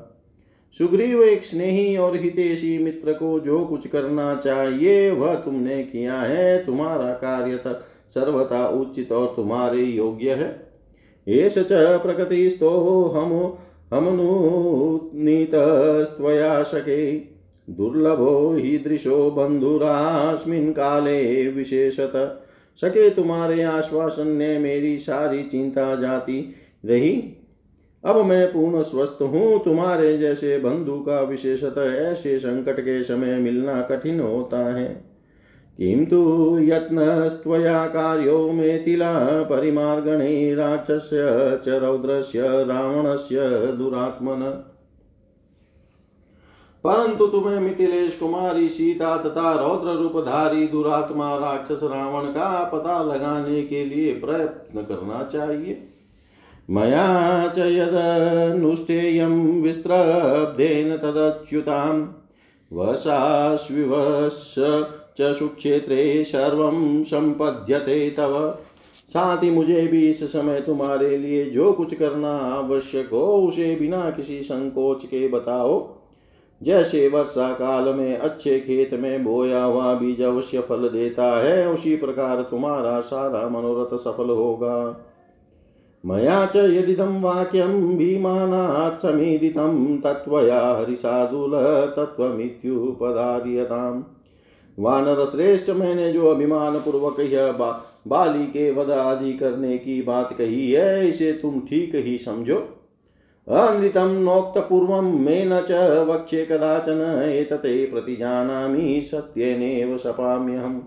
सुग्रीव 0.77 1.23
एक 1.23 1.43
स्नेही 1.43 1.97
और 1.97 2.15
हितेशी 2.15 2.77
मित्र 2.77 3.13
को 3.13 3.39
जो 3.39 3.65
कुछ 3.65 3.87
करना 3.87 4.35
चाहिए, 4.35 5.11
वह 5.11 5.35
तुमने 5.35 5.83
किया 5.83 6.13
है, 6.13 6.65
तुम्हारा 6.65 7.13
कार्य 7.13 7.59
सर्वथा 8.09 8.67
उचित 8.67 9.11
और 9.11 9.33
तुम्हारे 9.35 9.77
योग्य 9.77 10.29
है। 10.29 10.73
एष 11.27 11.57
च 11.57 11.67
प्रकृतिस्थो 11.71 13.03
हम 13.03 13.57
हमनुनीतस्त्वया 13.93 16.63
शके। 16.63 17.21
दुर्लभो 17.69 18.53
ही 18.53 18.61
हीदृशो 18.61 19.31
बंधुरास्मिन् 19.31 20.73
काले 20.73 21.47
विशेषत। 21.47 22.45
सके 22.81 23.09
तुम्हारे 23.09 23.63
आश्वासन 23.63 24.27
ने 24.27 24.59
मेरी 24.59 24.97
सारी 24.97 25.43
चिंता 25.43 25.95
जाती 25.95 26.55
रही। 26.85 27.38
अब 28.05 28.25
मैं 28.25 28.53
पूर्ण 28.53 28.83
स्वस्थ 28.83 29.17
हूँ, 29.21 29.63
तुम्हारे 29.63 30.17
जैसे 30.17 30.57
बंधु 30.57 30.99
का 30.99 31.21
विशेषतः 31.21 31.83
ऐसे 31.83 32.39
संकट 32.39 32.79
के 32.79 33.03
समय 33.03 33.35
मिलना 33.35 33.81
कठिन 33.81 34.19
होता 34.19 34.75
है। 34.75 35.09
किन्तु 35.77 36.57
यत्नस्त्वया 36.61 37.87
कार्यो 37.87 38.51
मेथिला 38.51 39.43
परिमार्गणे 39.43 40.55
राक्षस्य 40.55 41.17
च 41.65 41.69
रौद्रस्य 41.69 42.41
रावणस्य 42.43 43.37
दुरात्मन। 43.71 44.63
परंतु 46.83 47.27
तुम्हें 47.27 47.59
मिथिलेश 47.59 48.19
कुमारी 48.19 48.69
सीता 48.69 49.17
तथा 49.17 49.67
रौद्र 49.67 50.01
रूपधारी 50.01 50.67
दुरात्मा 50.67 51.37
राक्षस 51.37 51.79
रावण 51.83 52.25
का 52.25 52.63
पता 52.63 53.03
लगाने 53.03 53.63
के 53.63 53.85
लिए 53.85 54.13
प्रयत्न 54.13 54.81
करना 54.81 55.23
चाहिए। 55.23 55.98
मया 56.69 57.47
च 57.47 57.59
यदनुष्ठेयं 57.59 59.61
विस्त्रब्धेन 59.61 60.97
तदच्युतां 60.97 62.07
वशाश्विवश 62.77 64.55
च 65.17 65.21
सुक्षेत्रे 65.21 66.23
सर्वं 66.23 67.03
सम्पद्यते 67.03 68.09
तव। 68.09 68.57
साथ 69.09 69.43
ही 69.43 69.51
मुझे 69.51 69.87
भी 69.87 70.09
इस 70.09 70.31
समय 70.31 70.61
तुम्हारे 70.61 71.17
लिए 71.17 71.45
जो 71.45 71.73
कुछ 71.73 71.93
करना 71.93 72.37
आवश्यक 72.37 73.09
हो, 73.09 73.47
उसे 73.47 73.75
बिना 73.75 74.09
किसी 74.09 74.43
संकोच 74.43 75.05
के 75.05 75.27
बताओ। 75.27 75.95
जैसे 76.63 77.07
वर्षा 77.07 77.53
काल 77.53 77.93
में 77.93 78.17
अच्छे 78.17 78.59
खेत 78.59 78.93
में 78.93 79.23
बोया 79.23 79.63
हुआ 79.63 79.93
बीज 79.93 80.21
अवश्य 80.21 80.61
फल 80.61 80.89
देता 80.89 81.41
है, 81.41 81.69
उसी 81.69 81.95
प्रकार 81.95 82.41
तुम्हारा 82.41 83.01
सारा 83.01 83.49
मनोरथ 83.49 83.97
सफल 83.97 84.29
होगा। 84.29 85.08
मया 86.05 86.45
च 86.45 86.55
यदिदं 86.55 87.21
वाक्यं 87.21 87.97
भीमानात् 87.97 89.01
समीदितं 89.01 89.97
तत्त्वया 89.97 90.59
हरिसाधुल 90.59 91.51
तत्त्वमित्युपधार्यताम् 91.97 94.03
वानर 94.79 95.25
श्रेष्ठ 95.25 95.69
मैंने 95.69 96.13
जो 96.13 96.27
अभिमान 96.27 96.73
पूर्वक 96.73 97.19
यह 97.19 97.51
बा, 97.51 97.85
बाली 98.07 98.45
के 98.45 98.71
वध 98.71 98.89
आदि 98.89 99.33
करने 99.33 99.77
की 99.77 100.01
बात 100.01 100.35
कही 100.37 100.71
है 100.71 101.09
इसे 101.09 101.33
तुम 101.33 101.59
ठीक 101.59 101.95
ही 101.95 102.17
समझो। 102.17 102.79
अनृतं 103.47 104.23
नोक्तपूर्वं 104.23 105.19
मे 105.19 105.45
न 105.45 105.61
च 105.61 106.05
वक्ष्ये 106.09 106.45
कदाचन 106.45 107.29
एतते 107.29 107.85
प्रतिजानामि 107.85 109.01
सत्यनेव 109.03 109.97
सपाम्यहम्। 109.97 110.81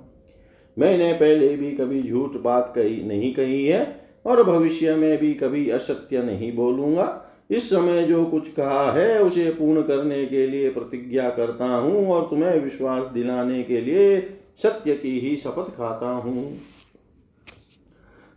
मैंने 0.79 1.13
पहले 1.13 1.57
भी 1.57 1.71
कभी 1.71 2.03
झूठ 2.03 2.37
बात 2.37 2.73
कही 2.77 3.05
नहीं 3.05 3.35
कही 3.35 3.67
है। 3.67 4.02
और 4.27 4.43
भविष्य 4.43 4.95
में 4.95 5.19
भी 5.19 5.35
कभी 5.35 5.69
असत्य 5.71 6.23
नहीं 6.23 6.53
बोलूँगा। 6.57 7.29
इस 7.51 7.71
समय 7.71 8.03
जो 8.03 8.25
कुछ 8.25 8.53
कहा 8.53 8.93
है, 8.93 9.23
उसे 9.23 9.51
पूर्ण 9.51 9.83
करने 9.83 10.25
के 10.27 10.47
लिए 10.47 10.71
प्रतिज्ञा 10.71 11.31
करता 11.31 11.67
हूँ 11.67 12.07
और 12.09 12.27
तुम्हें 12.31 12.61
विश्वास 12.61 13.05
दिलाने 13.05 13.63
के 13.63 13.81
लिए 13.81 14.21
सत्य 14.63 14.95
की 14.95 15.19
ही 15.21 15.37
शपथ 15.37 15.77
खाता 15.77 16.07
हूँ। 16.07 16.53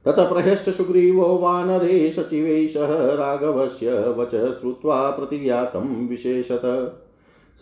तत 0.06 0.16
प्रहस्त 0.20 0.70
सुग्रीवो 0.70 1.28
वानरे 1.38 2.12
सचिवे 2.12 2.68
सह 2.68 2.88
राघवस्य 3.16 3.94
वच 4.18 4.32
श्रुत्वा 4.60 5.10
प्रतिज्ञातम 5.10 5.88
विशेषत। 6.10 6.62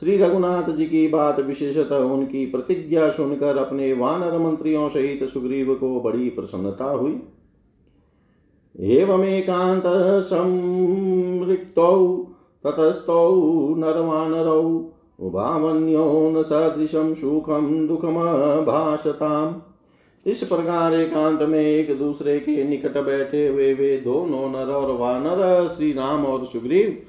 श्री 0.01 0.17
रघुनाथ 0.17 0.71
जी 0.71 0.86
की 0.86 1.07
बात 1.07 1.39
विशेषतः 1.39 1.95
उनकी 1.95 2.45
प्रतिज्ञा 2.45 3.09
सुनकर 3.09 3.57
अपने 3.57 3.93
वानर 3.93 4.38
मंत्रियों 4.38 4.89
सहित 4.89 5.23
सुग्रीव 5.29 5.73
को 5.75 5.99
बड़ी 6.01 6.29
प्रसन्नता 6.29 6.86
हुई। 6.86 7.21
एवमेकान्तः 8.79 10.19
संरिक्तौ 10.19 12.17
ततस्थौ 12.65 13.36
नरवानरौ 13.75 14.62
उभावन्यो 15.19 16.33
न 16.36 16.43
सदृशं 16.43 17.13
सुखं 17.13 17.88
दुःखमभाषताम् 17.88 19.53
इस 20.27 20.43
प्रकार 20.43 20.93
एकांत 20.93 21.41
में 21.41 21.62
एक 21.62 21.97
दूसरे 21.99 22.39
के 22.39 22.63
निकट 22.63 22.97
बैठे 22.97 23.47
हुए 23.47 23.73
वे 23.73 23.97
दोनों 23.97 24.49
नर 24.49 24.71
और 24.71 24.91
वानर 24.91 25.67
श्री 25.67 25.91
राम 25.91 26.25
और 26.25 26.45
सुग्रीव 26.45 27.01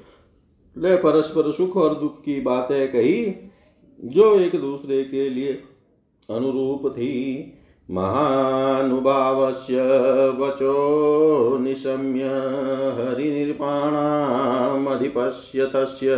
ने 0.77 0.95
परस्पर 0.95 1.51
सुख 1.51 1.77
और 1.77 1.95
दुख 1.95 2.21
की 2.21 2.41
बातें 2.41 2.91
कही, 2.91 3.35
जो 4.03 4.39
एक 4.39 4.55
दूसरे 4.55 5.03
के 5.03 5.29
लिए 5.29 5.53
अनुरूप 6.29 6.89
थी। 6.91 7.54
महानुभावस्य 7.91 9.81
वचो 10.39 11.57
निशम्य 11.57 12.23
हरिनिर्पाणामधिपश्य 12.99 15.65
तस्य। 15.65 16.15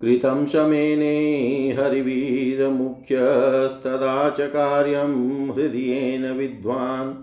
कृतं 0.00 0.46
शमेने 0.46 1.76
हरिवीरमुख्यस्तदा 1.78 4.30
च 4.30 4.40
कार्यं 4.40 5.54
हृदयेन 5.54 6.32
विद्वान्। 6.32 7.14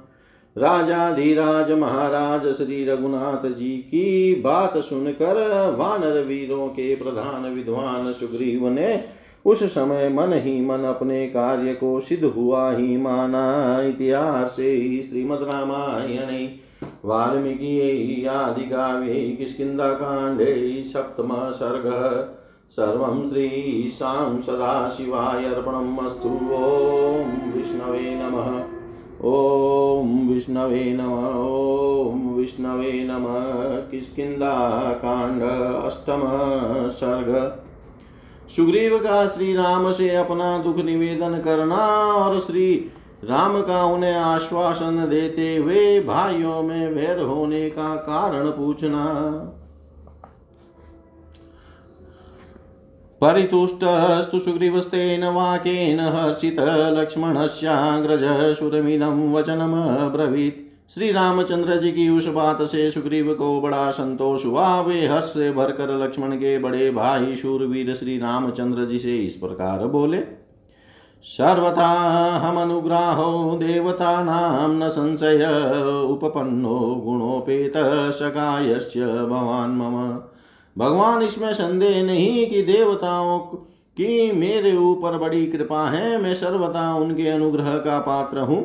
राजाधिराज 0.57 1.71
महाराज 1.71 2.55
श्री 2.55 2.85
रघुनाथ 2.85 3.49
जी 3.49 3.77
की 3.77 4.35
बात 4.35 4.77
सुनकर 4.77 5.75
वानर 5.79 6.23
वीरों 6.23 6.67
के 6.67 6.95
प्रधान 6.95 7.53
विद्वान 7.53 8.13
सुग्रीव 8.13 8.69
ने 8.69 9.03
उस 9.45 9.63
समय 9.63 10.09
मन 10.09 10.33
ही 10.33 10.65
मन 10.65 10.79
अपने 10.79 11.27
कार्य 11.27 11.73
को 11.73 11.99
सिद्ध 11.99 12.23
हुआ 12.23 12.75
ही 12.75 12.97
माना। 12.97 13.77
इतिहास 13.81 14.51
श्रीमद 14.51 15.39
रामायण, 15.41 16.49
वाल्मीकि 17.05 18.25
आदि 18.25 18.61
सप्तम 20.89 21.29
सर्ग, 21.31 21.85
सर्वं 22.69 23.29
श्रीशां 23.29 24.41
सदाशिवाय 24.41 25.45
अर्पणम् 25.45 25.99
अस्तु 25.99 26.29
ॐ 26.29 27.57
विष्णवे 27.57 28.19
नमः। 28.23 28.63
ॐ 29.29 30.33
विष्णवे 30.33 30.97
नमः। 30.99 31.29
ॐ 32.11 32.37
विष्णवे 32.37 33.07
नमः। 33.11 33.91
किष्किन्धाकाण्ड 33.91 35.43
अष्टम 35.83 36.21
सर्ग। 36.89 37.59
सुग्रीव 38.49 38.97
का 38.99 39.27
श्री 39.27 39.53
राम 39.55 39.91
से 39.91 40.09
अपना 40.15 40.57
दुख 40.57 40.77
निवेदन 40.77 41.39
करना 41.39 41.75
और 42.13 42.39
श्री 42.39 42.73
राम 43.23 43.61
का 43.61 43.83
उन्हें 43.85 44.13
आश्वासन 44.13 45.07
देते 45.09 45.55
हुए 45.57 45.99
भाइयों 45.99 46.61
में 46.63 46.93
वैर 46.93 47.19
होने 47.19 47.69
का 47.69 47.95
कारण 47.95 48.49
पूछना। 48.49 49.05
परितुष्टस्तु 53.21 54.39
सुग्रीवस्तेन 54.39 55.23
वाक्येन 55.25 55.99
हर्षित 55.99 56.59
लक्ष्मणस्याग्रज 56.93 58.23
सुरमिदं 58.57 59.33
वचनमब्रवीत्। 59.33 60.62
श्री 60.91 61.11
रामचंद्र 61.11 61.75
जी 61.75 61.91
की 61.91 62.07
उस 62.09 62.25
बात 62.27 62.61
से 62.61 62.89
सुग्रीव 62.91 63.33
को 63.33 63.59
बड़ा 63.61 63.89
संतोष 63.91 64.45
हुआ। 64.45 64.65
वे 64.81 65.05
हर्ष 65.07 65.25
से 65.25 65.51
भरकर 65.51 65.93
लक्ष्मण 65.97 66.35
के 66.35 66.57
बड़े 66.59 66.89
भाई 66.91 67.35
शूरवीर 67.35 67.93
श्री 67.95 68.17
रामचंद्र 68.17 68.85
जी 68.85 68.99
से 68.99 69.15
इस 69.17 69.35
प्रकार 69.35 69.85
बोले, 69.87 70.19
सर्वथा 71.25 71.87
हम 72.39 72.59
अनुग्राहो, 72.61 73.55
देवता 73.57 74.23
नाम 74.23 74.77
न 74.83 74.89
संशय, 74.89 75.43
उपपन्नो 76.09 76.77
गुणोपेत 77.05 77.77
सकायस्य 78.13 79.05
भवान 79.05 79.71
मम। 79.71 79.97
भगवान 80.75 81.21
इसमें 81.21 81.53
संदेह 81.53 82.01
नहीं 82.03 82.45
कि 82.47 82.61
देवताओं 82.63 83.39
की 83.39 84.31
मेरे 84.31 84.75
ऊपर 84.77 85.17
बड़ी 85.17 85.45
कृपा 85.47 85.89
है। 85.89 86.21
मैं 86.21 86.33
सर्वथा 86.35 86.93
उनके 86.95 87.27
अनुग्रह 87.29 87.77
का 87.79 87.99
पात्र 88.01 88.39
हूँ। 88.41 88.63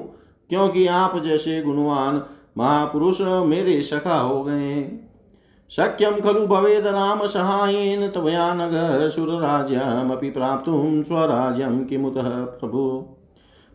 क्योंकि 0.50 0.86
आप 0.86 1.18
जैसे 1.18 1.60
गुणवान 1.62 2.22
महापुरुष 2.58 3.20
मेरे 3.20 3.80
सखा 3.82 4.18
हो 4.18 4.42
गए। 4.44 4.98
शक्यं 5.70 6.20
खलु 6.20 6.46
भवेद 6.46 6.86
राम 6.86 7.26
सहायेन 7.26 8.06
त्वया 8.08 8.52
नग 8.54 8.72
सुरराज्यमपि 9.08 10.30
प्राप्तुं 10.30 11.02
स्वराज्यं 11.02 11.84
किमुतः 11.84 12.28
प्रभु। 12.44 12.88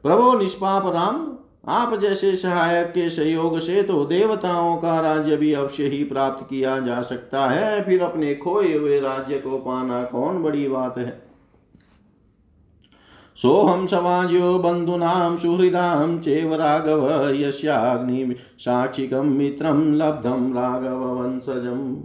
प्रभो 0.04 0.34
निष्पाप 0.34 0.86
राम, 0.88 1.28
आप 1.68 1.94
जैसे 2.00 2.36
सहायक 2.36 2.88
के 2.88 3.10
सहयोग 3.10 3.60
से 3.60 3.84
तो 3.84 4.04
देवताओं 4.06 4.76
का 4.78 5.00
राज्य 5.00 5.38
भी 5.38 5.54
अवश्य 5.54 5.84
ही 5.84 6.04
प्राप्त 6.04 6.46
किया 6.50 6.80
जा 6.80 7.02
सकता 7.02 7.48
है, 7.48 7.84
फिर 7.84 8.02
अपने 8.02 8.34
खोए 8.36 8.74
हुए 8.74 9.00
राज्य 9.00 9.38
को 9.38 9.58
पाना 9.58 10.04
कौन 10.04 10.42
बड़ी 10.44 10.68
बात 10.68 10.98
है? 10.98 11.33
सोऽहं 13.38 13.86
समाज्यो 13.86 14.58
बन्धूनां 14.60 15.38
सुहृदां 15.38 16.18
चेव 16.20 16.54
राघव, 16.54 17.08
यस्याग्नि 17.36 18.36
साक्षिकं 18.60 19.30
मित्रं 19.30 19.94
लब्धं 19.94 20.54
राघववंशजम् 20.54 21.96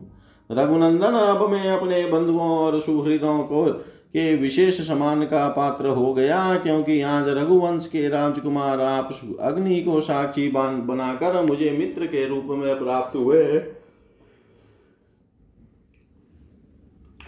रघुनंदन, 0.50 1.12
अब 1.12 1.48
मैं 1.50 1.70
अपने 1.70 2.04
बंधुओं 2.06 2.50
और 2.50 2.78
सुहृदों 2.80 3.38
को 3.38 3.64
के 4.10 4.34
विशेष 4.36 4.80
समान 4.88 5.22
का 5.22 5.48
पात्र 5.48 5.88
हो 5.88 6.12
गया, 6.14 6.54
क्योंकि 6.56 7.00
आज 7.02 7.28
रघुवंश 7.28 7.86
के 7.86 8.08
राजकुमार 8.08 8.80
आप 8.80 9.10
अग्नि 9.40 9.80
को 9.80 10.00
साक्षी 10.00 10.48
बनाकर 10.50 11.42
मुझे 11.46 11.70
मित्र 11.70 12.06
के 12.06 12.28
रूप 12.28 12.46
में 12.50 12.78
प्राप्त 12.78 13.16
हुए। 13.16 13.44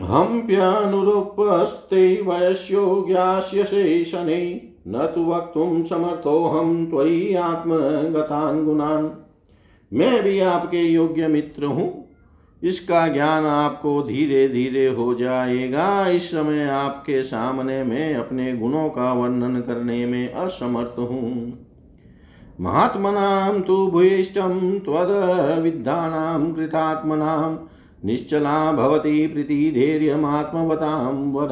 हम्प्यनुरूपस्ते 0.02 2.22
वयस्यो 2.22 3.04
ज्ञास्यसे 3.08 4.04
शनै, 4.04 4.60
न 4.88 5.12
तु 5.14 5.24
वक्तुं 5.24 5.84
समर्थोऽहं 5.84 6.86
त्वयि 6.86 7.34
आत्मगतान् 7.34 8.64
गुणान् 8.64 9.08
मैं 9.92 10.22
भी 10.22 10.40
आपके 10.40 10.78
योग्य 10.78 11.26
मित्र 11.26 11.64
हूँ। 11.64 12.08
इसका 12.62 13.08
ज्ञान 13.08 13.44
आपको 13.44 14.02
धीरे 14.02 14.48
धीरे 14.48 14.86
हो 14.86 15.14
जाएगा। 15.14 16.08
इस 16.08 16.30
समय 16.30 16.64
आपके 16.64 17.22
सामने 17.22 17.84
मैं 17.84 18.14
अपने 18.14 18.56
गुणों 18.56 18.88
का 18.88 19.12
वर्णन 19.12 19.60
करने 19.60 20.06
में 20.06 20.32
असमर्थ 20.32 20.98
हूँ। 20.98 21.58
महात्मनां 22.60 23.60
तु 23.60 23.86
भूयिष्ठं 23.86 24.80
त्वद्विद्धानां 24.80 26.52
कृतात्मनां। 26.52 27.56
निश्चला 28.04 28.72
भवती 28.72 29.26
प्रीतिधैर्यमात्मवतां 29.26 31.14
वर 31.32 31.50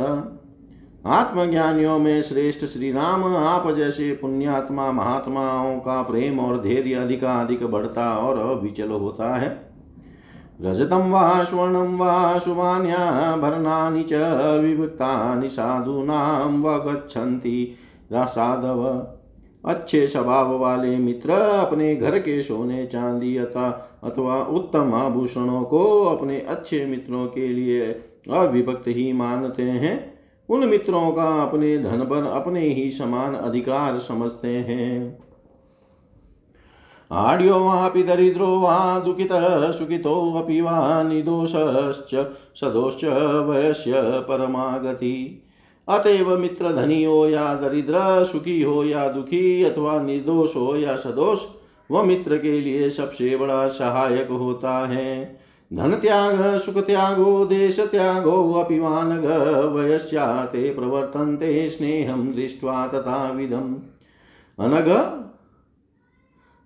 आत्मज्ञानियों 1.07 1.99
में 1.99 2.23
श्रेष्ठ 2.23 2.65
श्री 2.65 2.93
राम 2.93 3.25
आप 3.25 3.71
जैसे 3.71 4.11
पुण्यात्मा 4.13 4.91
महात्माओं 4.93 5.79
का 5.79 6.03
प्रेम 6.03 6.41
और 6.41 6.61
धैर्य 6.63 6.95
अधिकाधिक 6.95 7.65
बढ़ता 7.65 8.17
और 8.19 8.39
अविचल 8.39 8.91
होता 8.91 9.37
है। 9.37 9.49
रजतं 10.61 11.11
वा 11.11 11.45
स्वर्णं 11.45 11.97
वा 11.97 12.39
शुभान्याभरणानि 12.39 14.03
च 14.03 14.13
विभक्तानि 14.61 15.49
साधूनां 15.49 16.61
वगच्छन्ति 16.63 17.75
साधव, 18.13 18.85
अच्छे 19.65 20.07
स्वभाव 20.07 20.59
वाले 20.59 20.97
मित्र, 20.97 21.31
अपने 21.31 21.95
घर 21.97 22.19
के 22.19 22.43
सोने 22.43 22.87
चांदी 22.87 23.37
अथा 23.37 23.88
अथवा 24.05 24.43
उत्तम 24.43 24.95
आभूषणों 24.95 25.63
को 25.63 26.05
अपने 26.05 26.41
अच्छे 26.41 26.87
मित्रों 26.87 27.27
के 27.27 27.49
लिए 27.49 27.87
अविभक्त 28.31 28.89
ही 28.89 29.13
मानते 29.13 29.63
हैं। 29.63 30.19
उन 30.51 30.69
मित्रों 30.69 31.13
का 31.13 31.43
अपने 31.43 31.79
धन 31.79 31.99
पर 31.99 32.25
अपने 32.25 32.69
ही 32.69 32.91
समान 32.91 33.35
अधिकार 33.35 33.99
समझते 33.99 34.49
हैं। 34.49 35.19
आड्यो 37.13 37.65
वापि 37.65 38.03
दरिद्रो 38.03 38.61
वा 38.61 39.01
दुःखितः 39.01 39.71
सुखितोऽपि 39.71 40.61
वा 40.61 41.03
निदोषश्च, 41.03 42.15
सदोश्च 42.55 43.05
वयस्य 43.49 43.93
परमागति। 43.97 45.43
अतएव 45.89 46.39
मित्र 46.39 46.73
धनी 46.73 47.05
हो 47.05 47.29
या 47.29 47.55
दरिद्र, 47.55 48.25
सुखी 48.25 48.63
हो 48.63 48.85
या 48.85 49.09
दुखी 49.09 49.63
अथवा 49.63 50.03
निर्दोष 50.03 50.57
हो 50.57 50.77
या 50.77 50.97
सदोष 50.97 51.43
वह 51.91 52.03
मित्र 52.03 52.39
के 52.39 52.61
लिए 52.61 52.91
सबसे 52.91 53.37
बड़ा 53.37 53.69
सहायक 53.69 54.29
होता 54.29 54.87
है। 54.87 55.39
धन 55.73 55.93
त्याग, 55.93 56.57
सुख 56.57 56.87
त्यागो, 56.87 57.47
देश 57.47 57.81
त्यागो 57.81 58.53
अपि 58.53 58.79
वानग 58.79 59.25
वयस्याते 59.75 60.75
प्रवर्तन्ते 60.75 61.69
दृष्ट्वा 62.33 62.87
तथा 62.87 63.31
विधम् 63.31 63.77
अनग, 64.59 65.19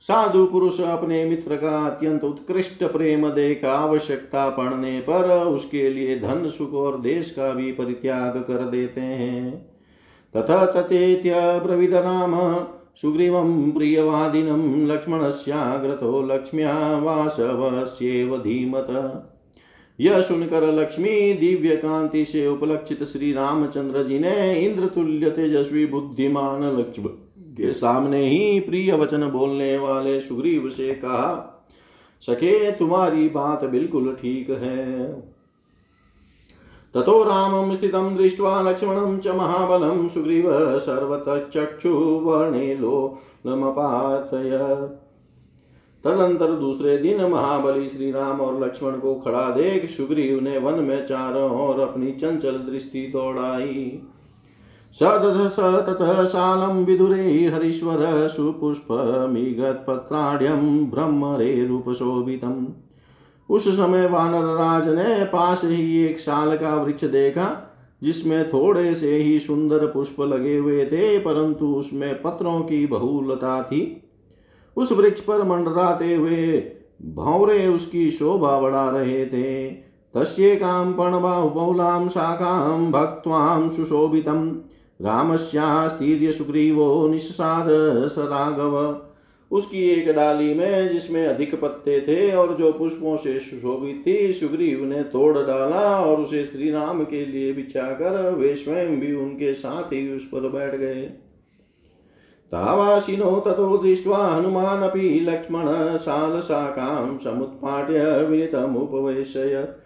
साधु 0.00 0.46
पुरुष 0.46 0.80
अपने 0.80 1.24
मित्र 1.24 1.56
का 1.56 1.86
अत्यंत 1.86 2.24
उत्कृष्ट 2.24 2.84
प्रेम 2.84 3.28
देख 3.28 3.64
आवश्यकता 3.64 4.50
पड़ने 4.50 5.00
पर 5.00 5.46
उसके 5.46 5.90
लिए 5.90 6.18
धन, 6.18 6.46
सुख 6.46 6.72
और 6.72 7.00
देश 7.00 7.30
का 7.30 7.50
भी 7.50 7.72
परित्याग 7.72 8.36
कर 8.36 8.58
देते 8.58 9.00
हैं। 9.00 9.66
तथा 10.36 10.66
तथेत्य 10.66 11.60
ब्रवीद 11.66 11.94
राम 11.94 12.34
सुग्रीवं 12.98 13.70
प्रियवादिनं 13.70 14.86
लक्ष्मणस्याग्रतो 14.86 16.22
लक्ष्म्या 16.22 16.74
वासवस्येव 16.98 18.36
धीमत। 18.38 18.86
यह 19.98 20.20
सुनकर 20.20 20.66
लक्ष्मी 20.72 21.32
दिव्य 21.32 21.76
कांति 21.76 22.24
से 22.24 22.46
उपलक्षित 22.46 23.02
श्री 23.04 23.32
रामचंद्र 23.32 24.02
जी 24.02 24.18
ने 24.18 24.54
इंद्र 24.60 24.86
तुल्य 24.86 25.30
तेजस्वी 25.30 25.86
बुद्धिमान 25.86 26.64
लक्ष्मण 26.78 27.08
के 27.56 27.72
सामने 27.72 28.26
ही 28.28 28.60
प्रिय 28.60 28.92
वचन 28.92 29.28
बोलने 29.28 29.76
वाले 29.78 30.20
सुग्रीव 30.20 30.68
से 30.68 30.94
कहा 30.94 31.48
सके 32.22 32.72
तुम्हारी 32.72 33.28
बात 33.28 33.64
बिल्कुल 33.64 34.12
ठीक 34.22 34.50
है। 34.50 35.31
ततो 36.94 37.24
रामं 37.24 37.74
स्थितं 37.74 38.16
दृष्ट्वा 38.16 38.62
लक्ष्मणं 38.62 39.18
च 39.18 39.26
महाबलं 39.26 40.08
सुग्रीव 40.08 40.78
सर्वतचक्षुवर्णे 40.78 42.74
लोलमपातय 42.74 44.88
तदंतर 46.04 46.52
दूसरे 46.52 46.98
दिन 46.98 47.24
महाबली 47.24 47.88
श्री 47.88 48.10
राम 48.10 48.40
और 48.40 48.64
लक्ष्मण 48.64 48.90
को 48.90 49.14
खड़ा 49.14 49.50
देख 49.50 49.90
सुग्रीव 49.90 50.40
ने 50.40 50.58
वन 50.58 50.74
में 50.74 51.06
चारों 51.06 51.60
ओर 51.60 51.80
अपनी 51.80 52.12
चंचल 52.12 52.52
दृष्टि 52.52 53.06
दौड़ाई। 53.06 54.02
सदधस 55.00 55.56
ततः 55.58 56.24
शालं 56.24 56.84
विदुरे 56.84 57.50
हरीश्वर 57.54 58.28
सुपुष्पमिगत्पत्राढ्यं 58.28 60.90
ब्रह्मरे 60.90 61.66
रूपशोभितम् 61.66 62.66
उस 63.52 63.68
समय 63.68 64.06
वानर 64.06 64.44
राज 64.44 64.88
ने 64.88 65.24
पास 65.24 65.60
ही 65.64 66.04
एक 66.04 66.20
साल 66.20 66.56
का 66.56 66.74
वृक्ष 66.74 67.04
देखा, 67.04 67.74
जिसमें 68.02 68.48
थोड़े 68.48 68.94
से 68.94 69.16
ही 69.16 69.40
सुंदर 69.40 69.78
पुष्प 69.78 70.20
लगे 70.20 70.56
हुए 70.56 70.84
थे, 70.84 71.18
परंतु 71.18 71.66
उसमें 71.66 72.22
पत्रों 72.22 72.60
की 72.60 72.86
बहुलता 72.86 73.62
थी। 73.62 74.02
उस 74.76 74.92
वृक्ष 74.92 75.20
पर 75.20 75.42
मंडराते 75.42 76.14
हुए 76.14 76.64
भौरे 77.02 77.66
उसकी 77.66 78.10
शोभा 78.10 78.60
बढ़ा 78.60 78.90
रहे 78.90 79.26
थे। 79.26 79.70
तस्येकां 80.14 80.92
पर्णबाहुबहुलां 80.92 82.08
शाखां 82.08 82.92
भक्त्वां 82.92 83.68
सुशोभितं। 83.68 84.52
सुग्रीवो 86.32 87.08
निषाद 87.08 87.66
स 88.08 88.14
राघव। 88.18 89.02
उसकी 89.52 89.90
एक 89.90 90.14
डाली 90.14 90.54
में 90.54 90.88
जिसमें 90.88 91.26
अधिक 91.26 91.60
पत्ते 91.60 92.00
थे 92.00 92.32
और 92.32 92.54
जो 92.54 92.72
पुष्पों 92.72 93.16
से 93.16 93.40
सुशोभित 93.40 94.02
थी, 94.06 94.32
सुग्रीव 94.32 94.84
ने 94.84 95.02
तोड़ 95.02 95.38
डाला 95.38 96.00
और 96.00 96.20
उसे 96.20 96.44
श्री 96.44 96.70
राम 96.70 97.04
के 97.04 97.26
लिए 97.26 97.52
बिछाकर 97.52 98.30
वे 98.30 98.54
स्वयं 98.54 99.00
भी 99.00 99.14
उनके 99.14 99.54
साथ 99.54 99.92
ही 99.92 100.16
उस 100.16 100.24
पर 100.24 100.48
बैठ 100.48 100.74
गए। 100.74 101.02
तावासिनो 102.52 103.40
ततो 103.40 103.78
दृष्ट्वा 103.78 104.18
हनुमानपि 104.18 105.20
लक्ष्मण 105.20 105.66
साल 105.66 105.96
शालशाखां 105.96 107.18
समुत्पाट्य 107.18 108.26
विनितमुपवेशयत् 108.26 109.78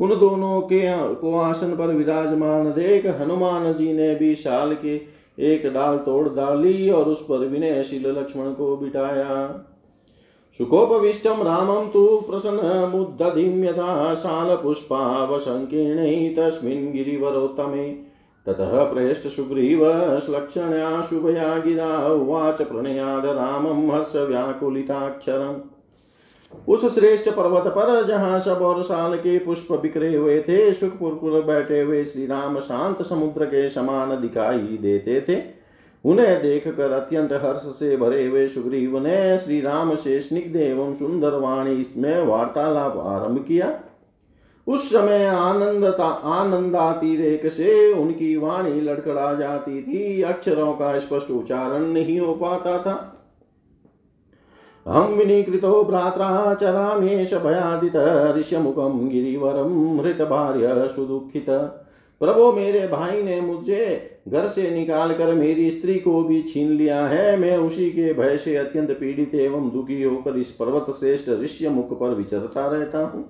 उन 0.00 0.18
दोनों 0.18 0.60
के 0.60 1.14
को 1.14 1.38
आसन 1.38 1.76
पर 1.76 1.86
विराजमान 1.86 2.70
देख 2.70 3.06
हनुमान 3.06 3.74
जी 3.74 3.92
ने 3.92 4.14
भी 4.14 4.34
साल 4.34 4.74
के 4.74 5.21
एक 5.42 5.72
डाल 5.72 5.96
तोड़ 5.96 6.28
डाली 6.28 6.90
और 6.90 7.04
उस 7.04 7.22
पर 7.22 7.38
विनयशील 7.38 8.06
लक्ष्मण 8.06 8.52
को 8.52 8.76
बिठाया। 8.76 9.64
सुकोपविष्टम 10.58 11.30
रामम 11.30 11.88
तु 11.88 12.22
प्रसन्नमुद्दधिं 12.30 13.64
यथा 13.64 14.14
शालपुष्पावसङ्कीर्णै 14.14 16.34
तस्मिन् 16.38 16.92
गिरिवरोत्तमे। 16.92 18.12
ततः 18.46 18.92
प्रेष्ट 18.92 19.28
सुग्रीव 19.28 20.20
श्लक्षण्या 20.20 21.02
शुभया 21.02 21.58
गिरा 21.58 22.12
उवाच 22.12 22.62
प्रणयाद 22.62 23.26
रामं 23.26 23.94
हर्षव्याकुलिताक्षरम्। 23.94 25.71
उस 26.68 26.94
श्रेष्ठ 26.94 27.30
पर्वत 27.30 27.66
पर 27.66 28.06
जहाँ 28.06 28.40
सब 28.40 28.62
और 28.62 28.82
साल 28.82 29.16
के 29.16 29.38
पुष्प 29.38 29.72
बिखरे 29.72 30.16
हुए 30.16 30.40
थे 30.40 30.72
सुखपुर 30.72 31.42
बैठे 31.42 31.80
हुए 31.80 32.04
श्री 32.04 32.26
राम 32.26 32.58
शांत 32.58 33.02
समुद्र 33.02 33.44
के 33.44 33.68
समान 33.68 34.20
दिखाई 34.20 34.58
देते 34.58 35.20
थे। 35.28 35.62
उन्हें 36.04 36.42
देखकर 36.42 36.92
अत्यंत 36.92 37.32
हर्ष 37.32 37.58
से 37.58 37.96
भरे 37.96 38.26
हुए 38.26 38.48
सुग्रीव 38.48 38.98
ने 38.98 39.38
श्री 39.38 39.60
राम 39.60 39.94
से 39.94 40.20
स्निग्ध 40.20 40.56
एवं 40.56 40.94
सुंदर 40.94 41.30
वाणी 41.30 41.74
इसमें 41.74 42.22
वार्तालाप 42.22 42.96
आरंभ 42.96 43.44
किया। 43.48 43.80
उस 44.66 44.90
समय 44.90 45.24
आनंदता, 45.24 46.06
आनंदातिरेक 46.06 47.46
से 47.46 47.92
उनकी 47.92 48.36
वाणी 48.36 48.80
लड़खड़ा 48.80 49.34
जाती 49.34 49.82
थी। 49.82 50.22
अक्षरों 50.22 50.72
का 50.72 50.98
स्पष्ट 50.98 51.30
उच्चारण 51.30 51.82
नहीं 51.82 52.20
हो 52.20 52.34
पाता 52.34 52.78
था। 52.78 53.11
अहं 54.86 55.14
विनीकृतो 55.14 55.82
भ्रात्रा 55.84 56.54
चरामेश 56.54 57.34
भयादित 57.34 57.96
ऋष्यमुखं 58.38 59.08
गिरिवरं 59.08 60.28
भार्य 60.28 60.88
सुदुखित। 60.88 61.50
प्रभो 62.20 62.52
मेरे 62.52 62.86
भाई 62.88 63.22
ने 63.22 63.40
मुझे 63.40 63.84
घर 64.28 64.48
से 64.48 64.70
निकाल 64.70 65.12
कर 65.14 65.34
मेरी 65.34 65.70
स्त्री 65.70 65.94
को 65.94 66.22
भी 66.24 66.42
छीन 66.42 66.70
लिया 66.70 67.06
है। 67.06 67.36
मैं 67.36 67.56
उसी 67.56 67.90
के 67.90 68.12
भय 68.12 68.36
से 68.38 68.56
अत्यंत 68.56 68.90
पीड़ित 68.90 69.34
एवं 69.34 69.70
दुखी 69.70 70.02
होकर 70.02 70.36
इस 70.36 70.50
पर्वत 70.50 70.94
श्रेष्ठ 71.00 71.30
ऋष्य 71.30 71.68
मुख 71.68 71.98
पर 72.00 72.14
विचरता 72.14 72.66
रहता 72.68 72.98
हूँ। 72.98 73.24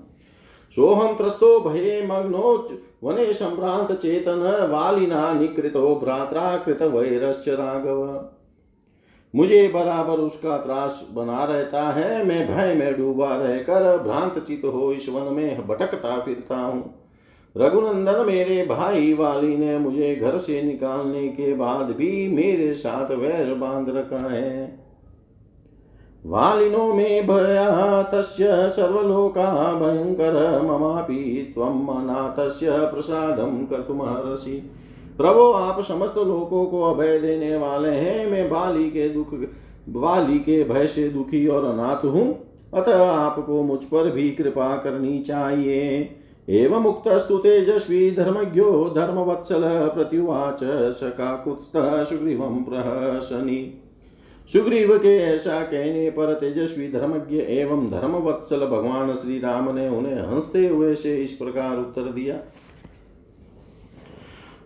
सोहम 0.76 1.16
त्रस्तो 1.16 1.58
भये 1.60 2.02
मग्नो 2.06 2.68
वने 3.04 3.32
संभ्रांत 3.32 3.92
चेतन 3.92 4.68
वालिना 4.70 5.32
निकृतो 5.32 5.94
भ्रात्रा 6.04 6.56
कृत 6.56 6.82
वैरश्च 6.82 7.48
राघव। 7.48 8.28
मुझे 9.36 9.68
बराबर 9.74 10.14
उसका 10.14 10.56
त्रास 10.58 11.08
बना 11.12 11.44
रहता 11.44 11.82
है, 11.82 12.24
मैं 12.24 12.56
भय 12.56 12.74
में 12.74 12.98
डूबा 12.98 13.36
रहकर 13.36 13.98
भ्रांत 13.98 14.44
चित 14.46 14.62
हो 14.64 14.92
इस 14.92 15.08
वन 15.08 15.34
में 15.34 15.66
भटकता 15.66 16.20
फिरता 16.20 16.56
हूँ। 16.56 16.94
रघुनंदन 17.56 18.24
मेरे 18.26 18.66
भाई 18.66 19.14
वाली 19.14 19.56
ने 19.56 19.78
मुझे 19.78 20.16
घर 20.16 20.38
से 20.38 20.62
निकालने 20.62 21.28
के 21.28 21.54
बाद 21.54 21.86
भी 21.86 22.28
मेरे 22.28 22.74
साथ 22.74 23.10
वैर 23.10 23.54
बाँध 23.54 23.88
रखा 23.88 24.32
है। 24.32 24.82
वालिनो 26.26 26.94
में 26.94 27.26
भया, 27.26 28.02
तस्य 28.02 28.46
सर्वलोका 28.50 29.72
भयंकर, 29.72 30.62
ममापि 30.62 31.52
त्वम् 31.54 31.88
अनाथस्य 31.88 32.66
प्रसादं 32.70 33.66
कर्तुमर्हसि। 33.66 34.70
प्रभो, 35.16 35.52
आप 35.52 35.80
समस्त 35.80 36.16
लोगों 36.16 36.66
को 36.66 36.82
अभय 36.82 37.18
देने 37.18 37.56
वाले 37.56 37.88
हैं। 37.88 38.30
मैं 38.30 38.50
बाली 38.50 38.90
के 38.90 39.08
दुख, 39.08 39.34
बाली 39.88 40.38
के 40.38 40.64
भय 40.64 40.86
से 40.86 41.08
दुखी 41.08 41.46
और 41.46 41.64
अनाथ 41.64 42.04
हूँ। 42.04 42.38
अतः 42.74 43.06
आपको 43.06 43.62
मुझ 43.62 43.78
पर 43.78 44.10
भी 44.10 44.30
कृपा 44.30 44.76
करनी 44.76 45.18
चाहिए। 45.18 46.10
एवं 46.48 46.80
मुक्तस्तु 46.80 47.38
तेजस्वी 47.38 48.10
धर्मज्ञो, 48.10 48.92
धर्मवत्सल, 48.96 49.60
प्रत्युवाच 49.94 50.64
सकाकुत्स्थ 50.94 51.72
सुग्रीव 52.08 52.66
प्रहसनी। 52.68 53.78
सुग्रीव 54.52 54.98
के 54.98 55.18
ऐसा 55.18 55.62
कहने 55.62 56.10
पर 56.10 56.34
तेजस्वी 56.34 56.92
धर्मज्ञ 56.92 57.36
एवं 57.36 57.90
धर्मवत्सल 57.90 58.60
भगवान 58.60 59.14
श्री 59.14 59.38
राम 59.38 59.74
ने 59.74 59.88
उन्हें 59.88 60.22
हँसते 60.22 60.68
हुए 60.68 60.94
से 60.94 61.16
इस 61.16 61.32
प्रकार 61.32 61.78
उत्तर 61.78 62.02
दिया। 62.02 62.34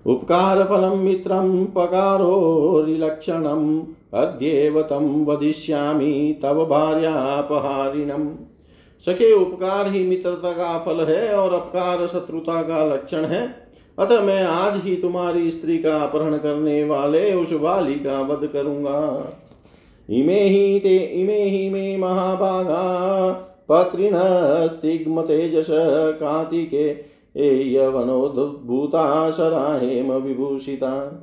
उपकारफलं 0.07 0.97
मित्रं 0.97 1.67
पकारोरिलक्षणम् 1.67 3.83
अद्येव 4.15 4.83
तं 4.83 5.25
वदिष्यामि 5.25 6.39
तव 6.43 6.67
भार्यापहारिणम्। 6.67 8.29
सके 9.07 9.33
उपकार 9.33 9.91
ही 9.91 10.09
मित्रता 10.09 10.53
का 10.53 10.79
फल 10.79 11.05
है 11.05 11.37
और 11.37 11.53
अपकार 11.53 12.07
शत्रुता 12.07 12.63
का 12.63 12.95
लक्षण 12.95 13.19
है। 13.19 13.57
अतः 13.99 14.21
मैं 14.21 14.45
आज 14.45 14.85
ही 14.85 14.97
तुम्हारी 14.97 15.51
स्त्री 15.51 15.79
का 15.79 15.97
अपहरण 15.97 16.37
करने 16.37 16.85
वाले 16.85 17.35
उस 17.35 17.53
वाली 17.53 17.95
का 17.95 18.21
वध 18.21 18.47
करूँगा। 18.47 19.31
इमे 20.11 20.41
ही 20.41 20.81
ते, 20.81 20.97
इमे 20.97 21.43
ही 21.43 21.71
मे 21.71 21.97
महाभागा 21.97 23.33
पत्रिण 23.69 24.13
स्तिग्म 24.67 25.23
तेजस 25.23 25.67
कांतिके 26.21 27.16
यवनोद्भूता 27.39 29.31
सराहेम 29.31 30.13
विभूषिता 30.13 31.23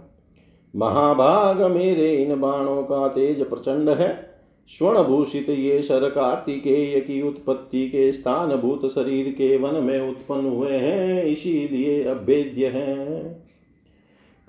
महाभाग 0.75 1.61
मेरे 1.61 2.15
इन 2.15 2.39
बाणों 2.39 2.83
का 2.83 3.07
तेज 3.07 3.49
प्रचंड 3.49 3.89
है। 3.89 4.33
स्वर्ण 4.69 5.03
भूषित 5.03 5.49
ये 5.49 5.81
शर 5.81 6.09
कार्तिकेय 6.09 6.99
की 6.99 7.21
उत्पत्ति 7.21 7.89
के 7.89 8.11
स्थान 8.13 8.55
भूत 8.55 8.85
शरीर 8.85 9.29
के 9.29 9.57
वन 9.57 9.83
में 9.83 10.09
उत्पन्न 10.09 10.49
हुए 10.49 10.71
हैं, 10.71 11.23
इसीलिए 11.23 12.03
अभेद्य 12.03 12.67
है। 12.67 13.23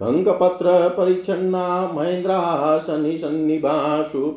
कंकपत्र 0.00 0.88
परिच्छन्ना 0.88 1.92
महेन्द्रासनि 1.94 3.18
सन्निभा 3.18 4.03
शुप 4.03 4.37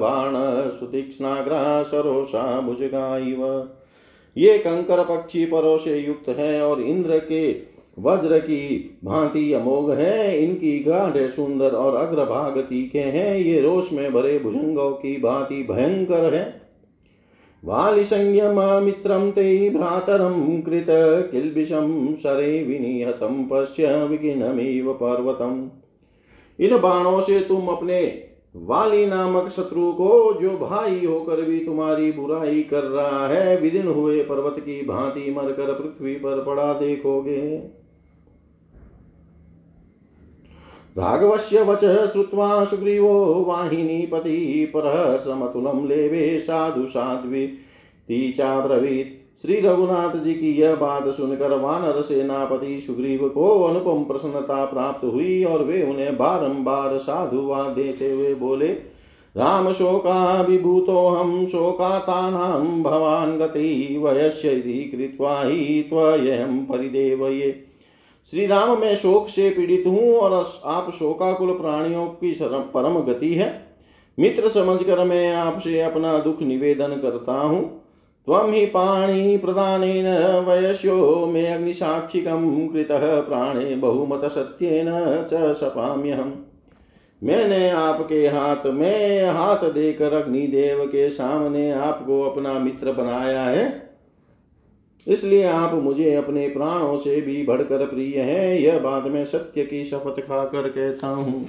बाण 0.00 0.32
सुतीक्ष्णाग्रा 0.70 1.82
सरोषा 1.82 2.60
भुजगा 2.60 3.18
ये 4.36 4.58
कंकर 4.58 5.04
पक्षी 5.04 5.44
परों 5.46 5.78
से 5.78 5.98
युक्त 5.98 6.28
है 6.28 6.62
और 6.62 6.82
इंद्र 6.82 7.18
के 7.18 7.52
वज्र 7.98 8.38
की 8.38 8.98
भांति 9.04 9.52
अमोघ 9.52 9.90
है। 9.90 10.38
इनकी 10.38 10.78
गाढ़ 10.78 11.16
सुंदर 11.28 11.70
और 11.70 11.96
अग्रभाग 11.96 12.58
तीखे 12.58 12.98
हैं। 12.98 13.36
ये 13.36 13.60
रोष 13.60 13.92
में 13.92 14.12
भरे 14.12 14.38
भुजंगों 14.38 14.90
की 14.92 15.16
भांति 15.20 15.66
भयंकर 15.70 16.34
है। 16.34 16.60
वाली 17.64 18.04
संयम 18.04 18.84
मित्रम 18.84 19.30
ते 19.30 19.70
भ्रातरम 19.70 20.60
कृत 20.62 20.86
किल्बिषम 21.30 22.14
सरे 22.14 22.62
विनिहतम 22.62 23.48
पश्य 23.52 24.04
विघ्नमेव 24.04 24.92
पर्वतम। 24.92 25.70
इन 26.58 26.78
बाणों 26.78 27.20
से 27.20 27.40
तुम 27.40 27.68
अपने 27.68 28.00
वाली 28.54 29.06
नामक 29.06 29.48
शत्रु 29.48 29.92
को 29.92 30.40
जो 30.40 30.50
भाई 30.58 31.04
होकर 31.06 31.42
भी 31.42 31.58
तुम्हारी 31.60 32.12
बुराई 32.12 32.62
कर 32.62 32.82
रहा 32.82 33.26
है, 33.28 33.56
विदिन 33.60 33.86
हुए 33.86 34.22
पर्वत 34.22 34.58
की 34.58 34.84
भांति 34.86 35.30
मरकर 35.30 35.72
पृथ्वी 35.72 36.14
पर 36.14 36.44
पड़ा 36.44 36.72
देखोगे। 36.74 37.56
राघवस्य 40.98 41.62
वच 41.62 41.84
श्रुत्वा 42.12 42.64
सुग्रीवो 42.64 43.44
वाहिनीपति 43.48 44.72
परहर्षमतुलं 44.74 45.86
लेवे, 45.86 46.38
साधु 46.38 46.86
साध्वी 46.86 48.32
चाब्रवीत् 48.32 49.23
श्री 49.44 49.60
रघुनाथ 49.60 50.16
जी 50.16 50.34
की 50.34 50.50
यह 50.52 50.74
बात 50.74 51.08
सुनकर 51.08 51.56
वानर 51.58 52.00
सेनापति 52.02 52.80
सुग्रीव 52.80 53.28
को 53.28 53.48
अनुपम 53.62 54.04
प्रसन्नता 54.04 54.64
प्राप्त 54.64 55.04
हुई 55.04 55.42
और 55.44 55.64
वे 55.64 55.82
उन्हें 55.82 56.16
बारंबार 56.16 56.96
साधुवाद 56.98 57.66
देते 57.70 58.10
हुए 58.12 58.34
बोले, 58.34 58.68
राम 59.34 59.70
शोका 59.72 60.40
विभूतो 60.42 61.06
हम 61.08 61.44
शोकातानां 61.46 62.82
भवान 62.82 63.36
गति 63.38 63.98
वयस्यति 64.02 64.78
कृत्वा 64.94 65.42
ही 65.42 65.82
त्वयं 65.82 66.58
परिदेवये। 66.66 67.52
श्री 68.32 68.46
राम 68.46 68.78
मैं 68.80 68.94
शोक 68.96 69.28
से 69.28 69.50
पीड़ित 69.50 69.86
हूँ 69.86 70.14
और 70.14 70.32
आप 70.64 70.90
शोकाकुल 70.92 71.52
प्राणियों 71.52 72.06
की 72.06 72.32
परम 72.42 73.00
गति 73.02 73.34
है। 73.34 73.52
मित्र 74.18 74.48
समझकर 74.50 75.04
मैं 75.04 75.32
आपसे 75.34 75.80
अपना 75.82 76.18
दुख 76.18 76.42
निवेदन 76.42 77.00
करता 77.02 77.32
हूँ। 77.34 77.62
त्वं 78.28 78.52
हि 78.52 78.66
पाणि 78.66 79.36
प्रदानेन 79.36 80.06
वयस्यो 80.44 81.26
मे 81.26 81.46
अग्निसाक्षिकं 81.46 82.68
कृतः 82.68 83.20
प्राणे 83.20 83.74
बहुमतसत्येन 83.76 84.86
च 85.32 85.52
सपाम्यहम् 85.54 86.32
मैंने 87.22 87.70
आपके 87.70 88.26
हाथ, 88.26 88.66
में 88.66 89.28
हाथ 89.28 89.70
देकर 89.70 90.12
अग्निदेव 90.12 90.84
के 90.86 91.10
सामने 91.10 91.70
आपको 91.72 92.22
अपना 92.22 92.58
मित्र 92.58 92.92
बनाया 92.92 93.42
है। 93.42 93.90
इसलिए 95.06 95.44
आप 95.44 95.74
मुझे 95.74 96.14
अपने 96.14 96.48
प्राणों 96.48 96.96
से 96.96 97.20
भी 97.20 97.42
बढ़कर 97.42 97.86
प्रिय 97.86 98.20
हैं, 98.20 98.58
यह 98.58 98.78
बात 98.78 99.04
मैं 99.04 99.24
सत्य 99.24 99.64
की 99.64 99.84
शपथ 99.84 100.20
खाकर 100.20 100.68
कहता 100.68 101.08
हूँ। 101.08 101.46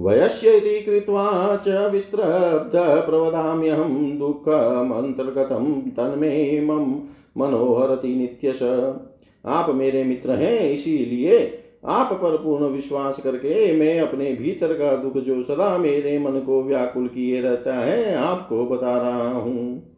वयस्य 0.00 0.50
इति 0.50 0.80
कृत्वा 0.80 1.62
च 1.68 1.90
विस्त्रब्धप्रवदाम्यहं 1.92 4.18
दुःखमन्तर्गतं 4.18 5.80
तन्मे 5.80 6.60
मम 6.60 7.02
मनोहरति 7.38 8.14
नित्यश। 8.14 8.92
आप 9.46 9.74
मेरे 9.74 10.04
मित्र 10.04 10.30
हैं, 10.30 10.72
इसीलिए 10.72 11.58
आप 11.86 12.12
पर 12.12 12.36
पूर्ण 12.36 12.64
विश्वास 12.64 13.22
करके 13.22 13.76
मैं 13.76 14.00
अपने 14.00 14.32
भीतर 14.32 14.72
का 14.72 14.96
दुख 14.96 15.22
जो 15.22 15.42
सदा 15.42 15.78
मेरे 15.78 16.18
मन 16.18 16.30
को 16.30 16.62
व्याकुल 16.62 17.08
किए 17.08 17.40
रहता 17.40 17.74
है, 17.74 18.16
आपको 18.16 18.66
बता 18.66 18.98
रहा 18.98 19.28
हूँ। 19.28 19.96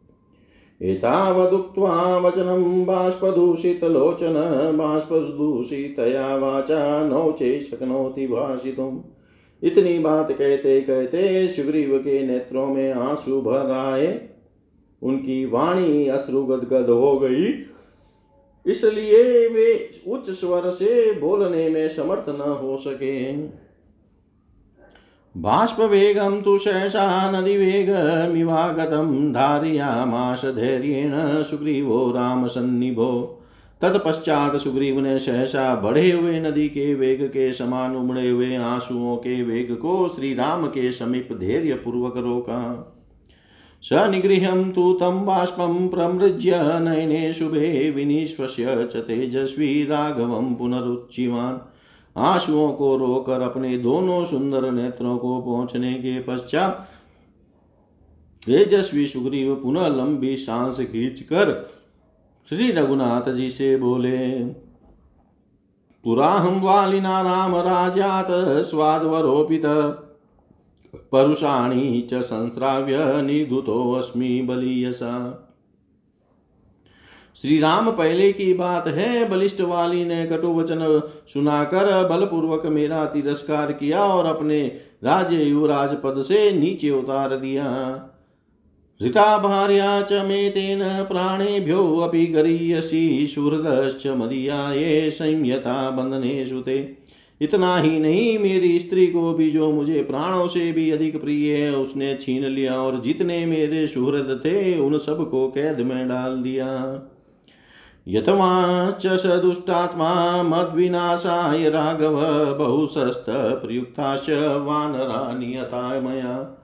एतावदुक्त्वा 0.81 2.17
वचनं 2.17 2.85
बाष्पदूषितलोचन, 2.85 4.77
बाष्पदूषितया 4.77 6.35
वाचा 6.35 7.07
नौचे 7.07 7.59
शक्नोति 7.59 8.27
भाषितुम्। 8.27 9.12
इतनी 9.63 9.99
बात 9.99 10.31
कहते 10.31 10.81
कहते 10.81 11.47
सुग्रीव 11.47 11.97
के 11.97 12.27
नेत्रों 12.27 12.67
में 12.67 12.93
आँसू 12.93 13.41
भर 13.41 13.71
आए। 13.71 14.29
उनकी 15.01 15.45
वाणी 15.45 16.07
अश्रुगदगद 16.07 16.89
हो 16.89 17.19
गई। 17.19 17.65
इसलिए 18.65 19.47
वे 19.47 19.89
उच्च 20.07 20.29
स्वर 20.29 20.69
से 20.69 21.19
बोलने 21.19 21.69
में 21.69 21.89
समर्थ 21.89 22.29
न 22.29 22.41
हो 22.61 22.77
सके। 22.77 23.47
बाष्पवेगं 25.37 26.41
तु 26.41 26.57
सहसा 26.57 27.31
नदीवेगमिवागतं 27.31 29.33
धारयामाश 29.33 30.45
धैर्येण 30.45 31.43
सुग्रीवो 31.43 32.11
रामसन्निभो। 32.11 33.39
तत्पश्चात 33.83 34.55
सुग्रीव 34.55 34.99
ने 34.99 35.17
सहसा 35.19 35.75
बढ़े 35.75 36.11
हुए 36.11 36.39
नदी 36.39 36.67
के 36.69 36.93
वेग 36.95 37.23
के 37.27 37.51
समान 37.53 37.95
उमड़े 37.95 38.29
हुए 38.29 38.55
आंसुओं 38.55 39.15
के 39.17 39.41
वेग 39.43 39.75
को 39.75 40.07
श्री 40.07 40.33
राम 40.33 40.67
के 40.67 40.91
समीप 40.91 41.33
धैर्य 41.33 41.73
पूर्वक 41.73 42.17
रोका। 42.17 42.59
स 43.83 44.07
निगृहं 44.09 44.71
तु 44.71 44.93
तं 44.93 45.25
बाष्पं 45.25 45.87
प्रमृज्य 45.87 46.61
नयने 46.81 47.33
शुभे 47.33 47.89
विनिश्वस्य 47.89 48.89
च 48.93 49.03
तेजस्वी 49.03 49.83
राघवं 49.85 50.53
पुनरुच्चिवान् 50.55 51.59
आंसुओं 52.15 52.71
को 52.73 52.95
रोकर 52.97 53.41
अपने 53.41 53.77
दोनों 53.77 54.23
सुंदर 54.25 54.71
नेत्रों 54.71 55.17
को 55.17 55.41
पहुँचने 55.41 55.93
के 55.93 56.19
पश्चात 56.19 56.89
तेजस्वी 58.45 59.07
सुग्रीव 59.07 59.55
पुनः 59.55 59.87
लंबी 59.87 60.35
सांस 60.37 60.77
खींचकर 60.91 61.51
श्री 62.49 62.71
रघुनाथ 62.71 63.29
जी 63.33 63.49
से 63.49 63.75
बोले, 63.77 64.43
पुराहं 66.03 66.59
वालिना 66.61 67.21
राम 67.21 67.55
राजात 67.55 68.27
स्वादवरोपित, 68.63 69.65
परुषाणी 71.11 72.01
च 72.01 72.21
संस्राव्य 72.21 73.21
निधुतोऽस्मि 73.21 74.41
बलीयसा 74.41 75.39
श्री 77.35 77.59
राम 77.59 77.91
पहले 77.91 78.31
की 78.33 78.53
बात 78.53 78.87
है, 78.87 79.29
बलिष्ठ 79.29 79.61
वाली 79.61 80.05
ने 80.05 80.25
कटु 80.25 80.53
वचन 80.53 81.01
सुनाकर 81.33 82.07
बलपूर्वक 82.09 82.65
मेरा 82.65 83.05
तिरस्कार 83.05 83.71
किया 83.73 84.03
और 84.05 84.25
अपने 84.25 84.61
राज 85.03 85.33
युवराज 85.33 85.95
पद 86.03 86.21
से 86.21 86.51
नीचे 86.51 86.89
उतार 86.89 87.35
दिया। 87.35 87.65
ऋता 89.03 89.37
भार्या 89.37 90.01
च 90.01 90.13
मे 90.13 90.49
तेन 90.49 90.79
प्राणेभ्यो 90.83 91.97
अपि 91.97 92.25
गरीयसी, 92.25 93.27
सुहृदश्च 93.27 94.07
मदीया 94.07 94.73
ये 94.73 95.11
संयता 95.11 95.89
बंधने 95.89 96.45
सुते। 96.45 96.97
इतना 97.41 97.77
ही 97.77 97.99
नहीं, 97.99 98.39
मेरी 98.39 98.79
स्त्री 98.79 99.07
को 99.07 99.33
भी 99.33 99.51
जो 99.51 99.71
मुझे 99.71 100.03
प्राणों 100.03 100.47
से 100.47 100.71
भी 100.71 100.91
अधिक 100.91 101.21
प्रिय 101.21 101.57
है, 101.57 101.75
उसने 101.75 102.17
छीन 102.21 102.45
लिया 102.45 102.81
और 102.81 102.99
जितने 102.99 103.45
मेरे 103.45 103.87
सुहृद 103.87 104.41
थे, 104.45 104.79
उन 104.79 104.97
सबको 104.97 105.47
कैद 105.47 105.79
में 105.79 106.07
डाल 106.07 106.41
दिया। 106.41 107.01
यतवाच 108.07 109.07
स 109.07 109.25
दुष्टात्मा 109.25 110.43
मद 110.43 110.67
मद्विनाशाय 110.67 111.69
राघव 111.69 112.15
बहुशस्तप्रयुक्ताश्च 112.59 114.29
वानरा 114.61 115.37
नियता 115.37 116.01
मया 116.01 116.59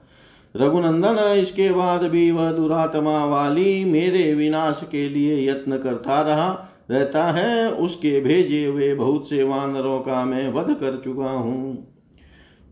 रघुनंदन, 0.56 1.18
इसके 1.40 1.72
बाद 1.72 2.02
भी 2.02 2.30
वह 2.30 2.52
दुरात्मा 2.52 3.24
वाली 3.24 3.84
मेरे 3.84 4.34
विनाश 4.34 4.88
के 4.90 5.08
लिए 5.08 5.50
यत्न 5.50 5.78
करता 5.78 6.22
रहा, 6.22 6.68
रहता 6.90 7.24
है, 7.24 7.70
उसके 7.70 8.20
भेजे 8.20 8.64
हुए 8.66 8.94
बहुत 8.94 9.28
से 9.28 9.42
वानरों 9.42 10.00
का 10.00 10.24
मैं 10.24 10.52
वध 10.52 10.74
कर 10.74 11.00
चुका 11.04 11.30
हूँ। 11.30 11.86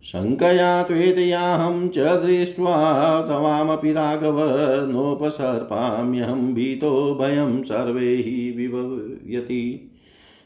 शङ्कया 0.04 0.82
त्वेतयाहं 0.82 1.88
च 1.88 1.98
दृष्ट्वा 1.98 2.76
तवामपि 3.22 3.92
राघव, 3.92 4.36
नोपसर्पाम्यहं 4.92 6.54
भीतो 6.54 7.14
भयं 7.14 7.62
सर्वे 7.62 8.14
ही 8.14 8.50
विभवयति। 8.56 9.90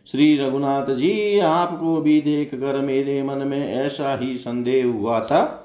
श्री 0.07 0.37
रघुनाथ 0.39 0.95
जी 0.95 1.39
आपको 1.39 2.01
भी 2.01 2.21
देख 2.21 2.55
कर 2.55 2.81
मेरे 2.81 3.23
मन 3.23 3.47
में 3.47 3.75
ऐसा 3.75 4.17
ही 4.17 4.37
संदेह 4.39 4.87
हुआ 4.87 5.21
था। 5.21 5.62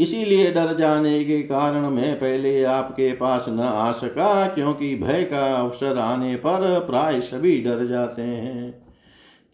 इसीलिए 0.00 0.52
डर 0.52 0.76
जाने 0.76 1.24
के 1.24 1.42
कारण 1.42 1.90
मैं 1.90 2.16
पहले 2.16 2.64
आपके 2.64 3.12
पास 3.12 3.46
न 3.48 3.60
आ 3.60 3.92
सका, 3.92 4.46
क्योंकि 4.46 4.94
भय 4.94 5.24
का 5.24 5.56
अवसर 5.56 5.98
आने 5.98 6.36
पर 6.36 6.80
प्राय 6.80 7.20
सभी 7.20 7.60
डर 7.60 7.86
जाते 7.86 8.22
हैं। 8.22 8.70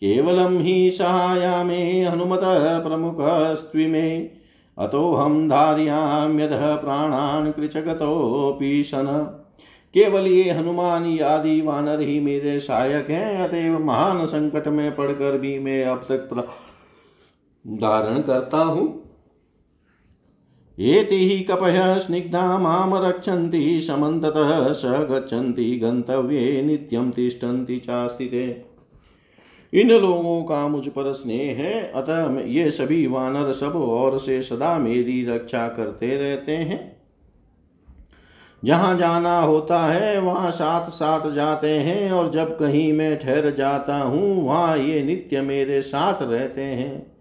केवलम 0.00 0.32
ही 0.36 0.36
सहाया 0.38 0.58
केवलं 0.58 0.60
हि 0.62 0.90
सहायामे 0.90 2.04
हनुमतः 2.04 2.78
प्रमुखस्त्विमे 2.78 4.28
अतोऽहं 4.78 5.48
धार्याम्यधः 5.48 6.74
प्राणान् 6.74 7.52
कृचगतोऽपि 7.52 8.84
शन 8.84 9.36
केवल 9.94 10.26
ये 10.26 10.50
हनुमान 10.50 11.20
आदि 11.20 11.60
वानर 11.60 12.00
ही 12.00 12.20
मेरे 12.20 12.60
सहायक 12.60 13.10
हैं, 13.10 13.48
अतएव 13.48 13.78
महान 13.78 14.26
संकट 14.26 14.68
में 14.68 14.96
पड़कर 14.96 15.38
भी 15.38 15.58
मैं 15.58 15.84
अब 15.84 15.98
तक 15.98 16.46
धारण 17.66 18.20
करता 18.20 18.58
हूँ। 18.58 19.05
एति 20.78 21.16
हि 21.16 21.38
कपयः 21.40 21.98
स्निग्धा 21.98 22.58
माँ 22.58 23.02
रक्षन्ति 23.04 23.80
समन्ततः 23.80 24.72
स 24.72 24.82
गच्छन्ति 25.10 25.76
गन्तव्ये 25.76 26.62
नित्यं 26.62 27.10
तिष्ठन्ति 27.10 27.76
चास्तिते 27.76 28.64
इन 29.72 29.90
लोगों 29.90 30.42
का 30.44 30.68
मुझ 30.68 30.88
पर 30.88 31.12
स्नेह 31.12 31.56
है, 31.56 31.92
अतः 31.92 32.40
ये 32.40 32.70
सभी 32.70 33.06
वानर 33.06 33.52
सब 33.52 33.76
और 33.76 34.18
से 34.18 34.42
सदा 34.42 34.78
मेरी 34.78 35.24
रक्षा 35.26 35.68
करते 35.68 36.16
रहते 36.16 36.52
हैं। 36.52 36.96
जहाँ 38.64 38.96
जाना 38.98 39.40
होता 39.40 39.84
है, 39.86 40.20
वहाँ 40.20 40.50
साथ 40.50 40.90
साथ 40.90 41.30
जाते 41.30 41.70
हैं 41.70 42.10
और 42.12 42.30
जब 42.30 42.58
कहीं 42.58 42.92
मैं 42.92 43.18
ठहर 43.18 43.50
जाता 43.54 43.96
हूँ, 43.96 44.44
वहाँ 44.44 44.78
ये 44.78 45.02
नित्य 45.02 45.40
मेरे 45.40 45.82
साथ 45.82 46.22
रहते 46.22 46.62
हैं। 46.62 47.15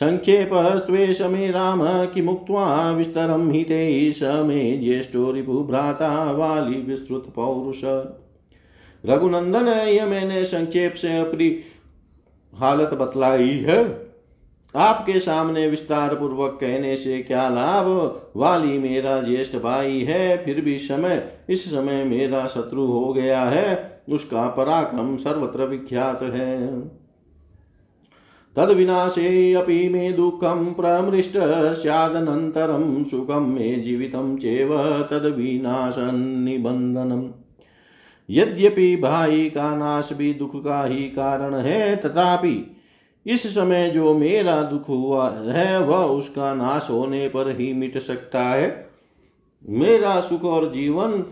सङ्क्षेपस्त्वेष 0.00 1.22
मे 1.22 1.50
राम 1.50 2.06
किमुक्त्वा 2.06 2.90
विस्तरं 2.90 3.50
हि 3.50 3.64
ते 3.64 4.12
मे 4.42 4.78
ज्येष्ठो 4.78 5.32
रिपुभ्राता 5.32 6.32
वाली 6.32 6.80
विस्तृत 6.80 7.22
पौरुष। 7.36 7.80
रघुनंदन, 9.06 9.68
ये 9.68 10.04
मैंने 10.04 10.44
संक्षेप 10.44 10.94
से 10.94 11.18
अपनी 11.18 11.60
हालत 12.54 12.94
बतलाई 12.94 13.48
है। 13.48 14.04
आपके 14.76 15.20
सामने 15.20 15.68
विस्तार 15.68 16.14
पूर्वक 16.14 16.58
कहने 16.60 16.96
से 16.96 17.22
क्या 17.22 17.48
लाभ? 17.48 18.20
वाली 18.36 18.78
मेरा 18.78 19.22
ज्येष्ठ 19.22 19.56
भाई 19.56 20.00
है, 20.00 20.44
फिर 20.44 20.60
भी 20.60 20.78
समय, 20.78 21.32
इस 21.48 21.70
समय 21.70 22.04
मेरा 22.04 22.46
शत्रु 22.46 22.84
हो 22.84 23.12
गया 23.12 23.42
है, 23.42 24.02
उसका 24.10 24.48
पराक्रम 24.48 25.16
सर्वत्र 25.16 25.64
विख्यात 25.64 26.22
है। 26.22 26.82
तद 28.56 28.70
विनाशे 28.70 29.54
अपि 29.54 29.88
मे 29.88 30.12
दुःखं 30.12 30.74
प्रमृष्ट 30.74 31.32
स्यादनन्तरं 31.72 33.04
सुखं 33.04 33.54
मे 33.54 33.76
जीवितं 33.76 34.36
चेव 34.36 34.78
तद 35.10 35.34
विनाशन्निबन्धनम् 35.36 37.28
यद्यपि 38.30 38.96
भाई 38.96 39.50
का 39.50 39.76
नाश 39.76 40.12
भी 40.12 40.34
दुख 40.34 40.64
का 40.64 40.84
ही 40.84 41.02
कारण 41.02 41.54
है, 41.54 41.96
तथापि 41.96 42.76
इस 43.26 43.54
समय 43.54 43.90
जो 43.90 44.14
मेरा 44.14 44.62
दुख 44.62 44.88
हुआ 44.88 45.30
है, 45.30 45.80
वह 45.80 46.04
उसका 46.04 46.54
नाश 46.54 46.86
होने 46.90 47.28
पर 47.28 47.60
ही 47.60 47.72
मिट 47.72 47.98
सकता 47.98 48.42
है। 48.42 48.90
मेरा 49.68 50.20
सुख 50.20 50.44
और 50.44 50.72
जीवन 50.72 51.24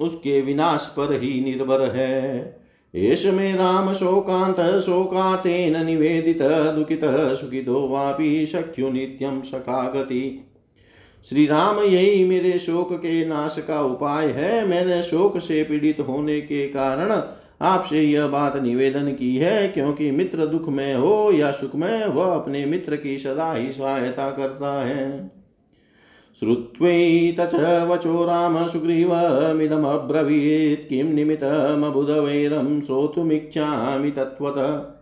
उसके 0.00 0.40
विनाश 0.40 0.94
पर 0.96 1.12
ही 1.12 1.44
निर्भर 1.44 1.80
है। 1.96 2.59
मे 2.94 3.52
राम 3.56 3.92
शोकांत 3.92 4.80
शोकातेन 4.80 5.84
निवेदित, 5.86 6.42
दुखित, 6.76 7.00
सुखितो 7.40 7.86
वापि 7.88 8.46
सख्यु 8.46 8.90
नित्यम 8.90 9.40
सखागति 9.40 10.46
श्री 11.30 11.46
राम 11.46 11.78
यही 11.78 12.24
मेरे 12.24 12.58
शोक 12.58 12.92
के 12.92 13.24
नाश 13.26 13.56
का 13.68 13.80
उपाय 13.82 14.26
है। 14.26 14.66
मैंने 14.66 15.02
शोक 15.02 15.38
से 15.38 15.62
पीड़ित 15.64 16.00
होने 16.00 16.40
के 16.40 16.66
कारण 16.66 17.12
आपसे 17.62 18.02
यह 18.02 18.26
बात 18.26 18.56
निवेदन 18.56 19.12
की 19.12 19.36
है, 19.36 19.68
क्योंकि 19.68 20.10
मित्र 20.10 20.46
दुख 20.46 20.68
में 20.68 20.94
हो 20.94 21.30
या 21.32 21.50
सुख 21.50 21.74
में 21.74 22.06
वह 22.06 22.34
अपने 22.34 22.64
मित्र 22.66 22.96
की 22.96 23.18
सदा 23.18 23.52
ही 23.52 23.70
सहायता 23.72 24.30
करता 24.30 24.80
है। 24.82 25.39
श्रुत्वैतच 26.42 27.54
वचो 27.88 28.24
राम 28.24 28.66
सुग्रीवमिदमब्रवीत् 28.66 30.88
किं 30.88 31.04
निमित्तमबुधवैरं 31.04 32.80
श्रोतुमिच्छामि 32.80 34.10
तत्त्वतः। 34.10 34.96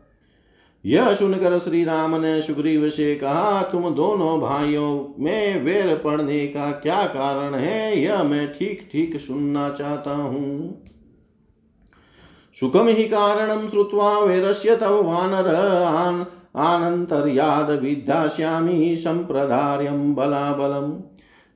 यह 0.84 1.14
सुनकर 1.14 1.58
श्री 1.58 1.84
राम 1.84 2.20
ने 2.20 2.42
सुग्रीव 2.42 2.88
से 2.88 3.14
कहा, 3.14 3.62
तुम 3.62 3.94
दोनों 3.94 4.40
भाइयों 4.40 5.24
में 5.24 5.64
वेर 5.64 5.96
पड़ने 5.96 6.46
का 6.46 6.70
क्या 6.70 7.04
कारण 7.04 7.54
है, 7.54 8.02
यह 8.02 8.22
मैं 8.22 8.52
ठीक 8.52 8.88
ठीक 8.92 9.20
सुनना 9.20 9.70
चाहता 9.70 10.10
हूँ। 10.10 10.82
सुखम 12.60 12.86
ही 12.86 13.04
कारणम 13.04 13.68
श्रुत्वा 13.68 14.18
वेरस्य 14.18 14.76
तव 14.76 15.02
वानर 15.02 15.54
आन, 15.84 16.26
आनंतर्याद 16.56 17.70
विद्याश्यामी 17.70 18.96
संप्रदार्यम 18.96 20.14
बलाबलम। 20.14 21.02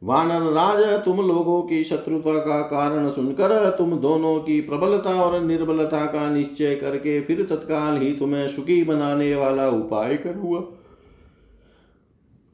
वानर 0.03 0.50
राज, 0.53 0.82
तुम 1.05 1.20
लोगों 1.20 1.61
की 1.62 1.82
शत्रुता 1.84 2.38
का 2.38 2.61
कारण 2.68 3.11
सुनकर 3.11 3.70
तुम 3.70 3.90
दोनों 3.98 4.38
की 4.40 4.61
प्रबलता 4.61 5.11
और 5.22 5.40
निर्बलता 5.40 6.05
का 6.07 6.28
निश्चय 6.30 6.74
करके 6.74 7.20
फिर 7.20 7.42
तत्काल 7.50 7.98
ही 7.98 8.12
तुम्हें 8.12 8.46
सुखी 8.48 8.82
बनाने 8.84 9.34
वाला 9.34 9.68
उपाय 9.70 10.16
करूँगा। 10.16 10.62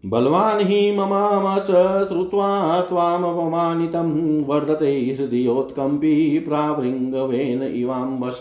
बलवान 0.04 0.60
ही 0.60 0.80
ममामस 0.96 1.66
वर्धते 4.48 4.92
हृदयोत्कम्पी 5.18 6.38
प्रावृङ्गवेन 6.38 7.62
इवाम्बस 7.62 8.38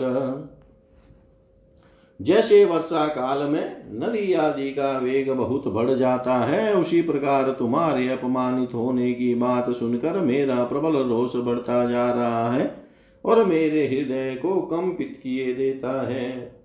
जैसे 2.20 2.64
वर्षा 2.64 3.06
काल 3.06 3.38
में 3.38 3.82
नदी 3.92 4.32
आदि 4.32 4.70
का 4.70 4.98
वेग 4.98 5.30
बहुत 5.30 5.68
बढ़ 5.68 5.90
जाता 5.90 6.34
है, 6.34 6.74
उसी 6.74 7.02
प्रकार 7.02 7.50
तुम्हारे 7.50 8.08
अपमानित 8.08 8.74
होने 8.74 9.12
की 9.12 9.34
बात 9.34 9.70
सुनकर 9.70 10.20
मेरा 10.20 10.64
प्रबल 10.64 10.96
रोष 10.96 11.36
बढ़ता 11.36 11.90
जा 11.90 12.10
रहा 12.10 12.52
है 12.52 12.84
और 13.24 13.44
मेरे 13.44 13.86
हृदय 13.86 14.38
को 14.42 14.60
कंपित 14.60 15.20
किए 15.22 15.54
देता 15.54 16.08
है। 16.08 16.58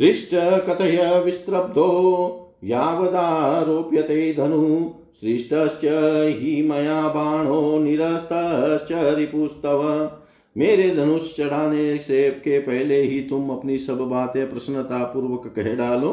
हृष्ट 0.00 0.30
कथय 0.34 1.22
विस्त्रब्धो 1.24 2.36
यावदारोप्यते 2.64 4.34
धनु, 4.34 4.90
सृष्टश्च 5.20 5.84
हि 6.40 6.62
मया 6.70 7.08
बाणो 7.08 7.78
निरस्तश्च 7.78 9.18
रिपुस्तव। 9.18 10.10
मेरे 10.60 10.88
धनुष 10.96 11.34
चढ़ाने 11.36 11.96
से 11.98 12.30
के 12.38 12.58
पहले 12.58 13.00
ही 13.02 13.20
तुम 13.20 13.50
अपनी 13.50 13.78
सब 13.78 13.98
बातें 14.08 14.50
प्रसन्नता 14.50 15.04
पूर्वक 15.04 15.52
कह 15.56 15.74
डालो, 15.74 16.10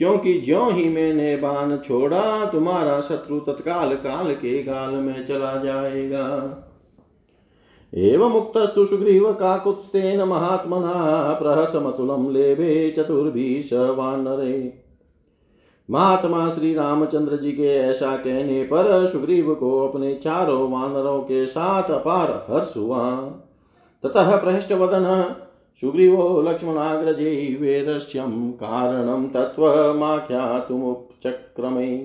क्योंकि 0.00 0.32
ज्यो 0.40 0.64
ही 0.70 0.88
मैंने 0.88 1.36
बाण 1.36 1.76
छोड़ा, 1.78 2.44
तुम्हारा 2.44 3.00
शत्रु 3.00 3.38
तत्काल 3.40 3.94
काल 3.96 4.32
के 4.34 4.62
गाल 4.62 4.94
में 4.94 5.24
चला 5.24 5.56
जाएगा। 5.56 6.28
एवं 7.92 8.30
मुक्तस्तु 8.30 8.84
सुग्रीव 8.86 9.32
काकुत्स्थेन 9.32 10.22
महात्मना 10.22 10.92
प्रहसमतुलं 11.32 12.30
लेभे 12.32 12.90
चतुर्भिः 12.90 13.62
स 13.62 13.72
वानरे। 13.98 14.56
महात्मा 15.92 16.48
श्री 16.48 16.74
रामचंद्र 16.74 17.36
जी 17.36 17.52
के 17.52 17.78
ऐसा 17.78 18.16
कहने 18.16 18.62
पर 18.62 19.06
सुग्रीव 19.06 19.54
को 19.54 19.88
अपने 19.88 20.14
चारों 20.14 20.70
वानरों 20.70 21.20
के 21.20 21.46
साथ 21.46 21.90
अपार 21.90 22.46
हर्ष 22.50 22.76
हुआ। 22.76 23.30
ततः 24.04 24.36
पृष्ठ 24.36 24.72
वदन 24.72 25.34
सुग्रीवो 25.82 26.42
लक्ष्मणाग्रजे 26.42 27.58
वेरस्यम 27.60 28.52
कारणम 28.52 29.26
तत्वमाख्यातुमुपचक्रमे 29.26 31.98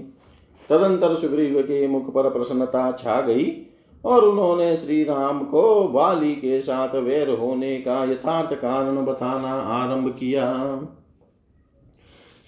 तदंतर 0.69 1.15
सुग्रीव 1.15 1.61
के 1.61 1.88
मुख 1.88 2.13
पर 2.13 2.29
प्रसन्नता 2.29 2.91
छा 2.91 3.21
गई 3.21 3.65
और 4.05 4.25
उन्होंने 4.25 4.75
श्री 4.75 5.03
राम 5.03 5.43
को 5.43 5.88
वाली 5.88 6.35
के 6.35 6.59
साथ 6.59 6.95
वैर 6.95 7.29
होने 7.29 7.77
का 7.77 8.03
यथार्थ 8.03 8.53
कारण 8.53 9.05
बताना 9.05 9.49
आरंभ 9.49 10.09
किया। 10.09 10.65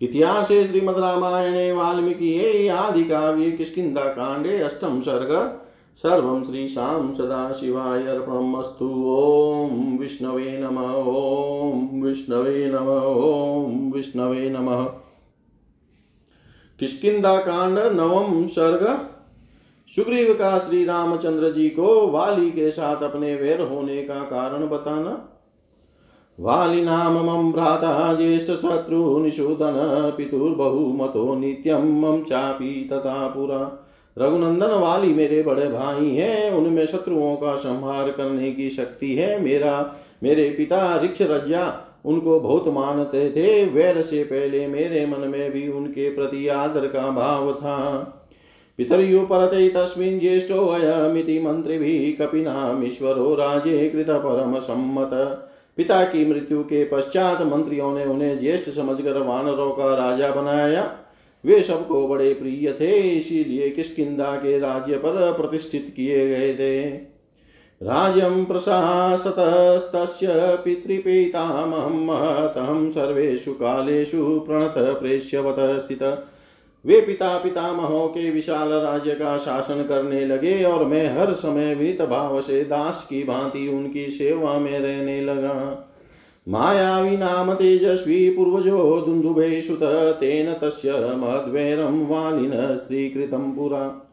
इतिहास 0.02 0.48
श्रीमद 0.48 0.98
रामायणे 0.98 1.72
वाल्मीकि 1.72 2.68
आदि 2.68 3.04
काव्ये 3.04 3.52
किष्किंधा 3.52 4.04
कांडे 4.04 4.60
अष्टम 4.60 5.02
सर्ग 5.02 5.60
सर्वं 5.98 6.44
श्रीशां 6.44 7.14
सदाशिवाय 7.14 8.06
अर्पणमस्तु। 8.06 8.86
ॐ 8.86 9.98
विष्णवे 9.98 10.58
नम। 10.60 10.78
ॐ 10.78 12.02
विष्णवे 12.04 12.66
नम। 12.66 12.90
ॐ 13.10 13.92
विष्णवे 13.92 14.50
नमः। 14.50 14.86
कांड 17.40 17.80
नवम 17.80 18.46
सर्ग। 18.48 19.10
सुग्रीव 19.96 20.34
का 20.34 20.60
श्री 20.60 20.86
रामचंद्र 20.86 21.52
जी 21.52 21.70
को 21.70 22.08
वाली 22.08 22.52
के 22.52 22.72
साथ 22.72 23.04
अपने 23.04 23.36
वैर 23.36 23.62
होने 23.62 24.04
का 24.04 24.20
कारण 24.20 24.68
बताना। 24.68 25.39
वालिनाम 26.40 27.14
मम 27.14 27.52
भ्राता 27.52 28.16
ज्येष्ठ 28.16 28.52
शत्रु 28.52 29.20
निषूदन 29.20 30.14
पितुर्बहुमतो 30.18 31.36
नित्यं 31.36 32.02
मम 32.02 32.24
चापि 32.24 32.90
तथा 32.94 33.28
पुरा। 33.28 33.86
रघुनंदन 34.18 34.68
वाली 34.68 35.14
मेरे 35.14 35.42
बड़े 35.42 35.68
भाई 35.68 36.10
हैं, 36.10 36.52
उनमें 36.52 36.86
शत्रुओं 36.86 37.36
का 37.36 37.56
संहार 37.56 38.12
करने 38.12 38.52
की 38.52 38.70
शक्ति 38.70 39.16
है। 39.16 39.42
मेरा, 39.42 39.96
मेरे 40.24 40.50
पिता 40.50 40.96
रिक्ष 40.96 41.22
रज्जा 41.22 41.96
उनको 42.06 42.40
बहुत 42.40 42.68
मानते 42.68 43.30
थे। 43.30 43.66
वैर 43.66 44.02
से 44.02 44.24
पहले 44.24 44.68
मेरे 44.68 45.06
मन 45.06 45.28
में 45.28 45.52
भी 45.52 45.68
उनके 45.68 46.10
प्रति 46.10 46.48
आदर 46.48 46.88
का 46.88 47.12
भाव 47.12 47.54
था। 47.54 47.88
पितर्यु 48.78 49.20
परते 49.20 49.70
तस्मिन् 49.70 50.20
ज्येष्ठो 50.20 50.66
अयमिति 50.66 51.40
मंत्रिभिः 51.40 52.26
कपिनामीश्वरो 52.26 53.36
राजे 53.36 53.90
कृत 53.90 54.10
परम 54.10 54.60
सम्मत। 54.60 55.46
पिता 55.80 56.04
की 56.04 56.26
मृत्यु 56.26 56.64
के 56.64 56.86
पश्चात 56.86 57.42
मंत्रियों 57.42 57.98
ने 57.98 58.06
उन्हें 58.06 58.40
ज्येष्ठ 58.40 58.70
समझकर 58.70 59.22
वानरों 59.22 59.72
का 59.72 59.96
राजा 59.96 60.32
बनाया। 60.32 60.98
वे 61.46 61.62
सबको 61.62 62.08
बड़े 62.08 62.34
प्रिय 62.34 62.74
थे, 62.74 63.00
इसीलिए 63.00 63.70
किसकिदा 63.70 64.36
के 64.36 64.60
राज्य 64.60 64.98
पर 64.98 65.34
प्रतिष्ठित 65.34 65.94
किए 65.96 66.30
गए 66.30 66.54
थे। 66.54 66.90
राज्यं 67.84 68.46
प्रशासतस्तस्य 68.46 70.28
पितृपितामहं 70.66 72.06
महतहं 72.06 72.90
सर्वेषु 72.90 73.54
कालेषु 73.54 74.40
प्रणत 74.40 74.74
प्रेष्यवत 74.78 75.56
स्थित। 75.60 76.04
वे 76.86 77.02
पिता 77.02 77.38
पितामहों 77.38 78.08
के 78.08 78.30
विशाल 78.32 78.70
राज्य 78.70 79.12
का 79.12 79.38
शासन 79.38 79.84
करने 79.84 80.26
लगे 80.26 80.64
और 80.64 80.86
मैं 80.86 81.20
हर 81.20 81.34
समय 81.34 81.76
विनित 81.76 82.02
भाव 82.02 82.42
से 82.42 82.64
दास 82.64 83.08
की 83.10 83.24
भांति 83.24 83.68
उनकी 83.68 84.10
सेवा 84.10 84.60
में 84.60 84.80
रहने 84.80 85.22
लगा। 85.22 85.86
मायावी 86.48 87.18
नाम 87.18 87.54
तेजस्वी 87.54 88.30
पूर्वजो 88.30 89.02
दुन्दुभे 89.02 89.62
सुत, 89.62 89.84
तेन 90.20 90.54
तस्य 90.54 90.92
मद्वैरं 90.92 92.08
वालिन 92.08 92.78
स्त्रीकृतं 92.78 93.52
पुरा। 93.52 94.08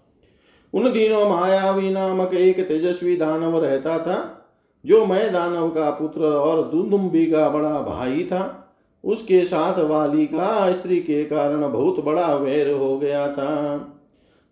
उन 0.75 0.93
दिनों 0.93 1.29
मायावी 1.29 1.91
नामक 1.91 2.35
एक 2.35 2.69
तेजस्वी 2.69 3.17
दानव 3.17 3.65
रहता 3.65 3.99
था, 3.99 4.47
जो 4.87 5.07
मैं 5.07 5.33
दानव 5.33 5.69
का 5.69 5.91
पुत्र 5.91 6.21
और 6.21 6.63
दुंदुम्बी 6.63 7.27
का 7.27 7.49
बड़ा 7.49 7.81
भाई 7.83 8.25
था। 8.25 8.66
उसके 9.07 9.45
साथ 9.45 9.79
वाली 9.79 10.27
का 10.27 10.73
स्त्री 10.73 10.97
के 10.97 11.25
कारण 11.25 11.73
बहुत 11.73 12.05
बड़ा 12.05 12.35
वैर 12.35 12.71
हो 12.71 12.99
गया 12.99 13.29
था। 13.33 13.53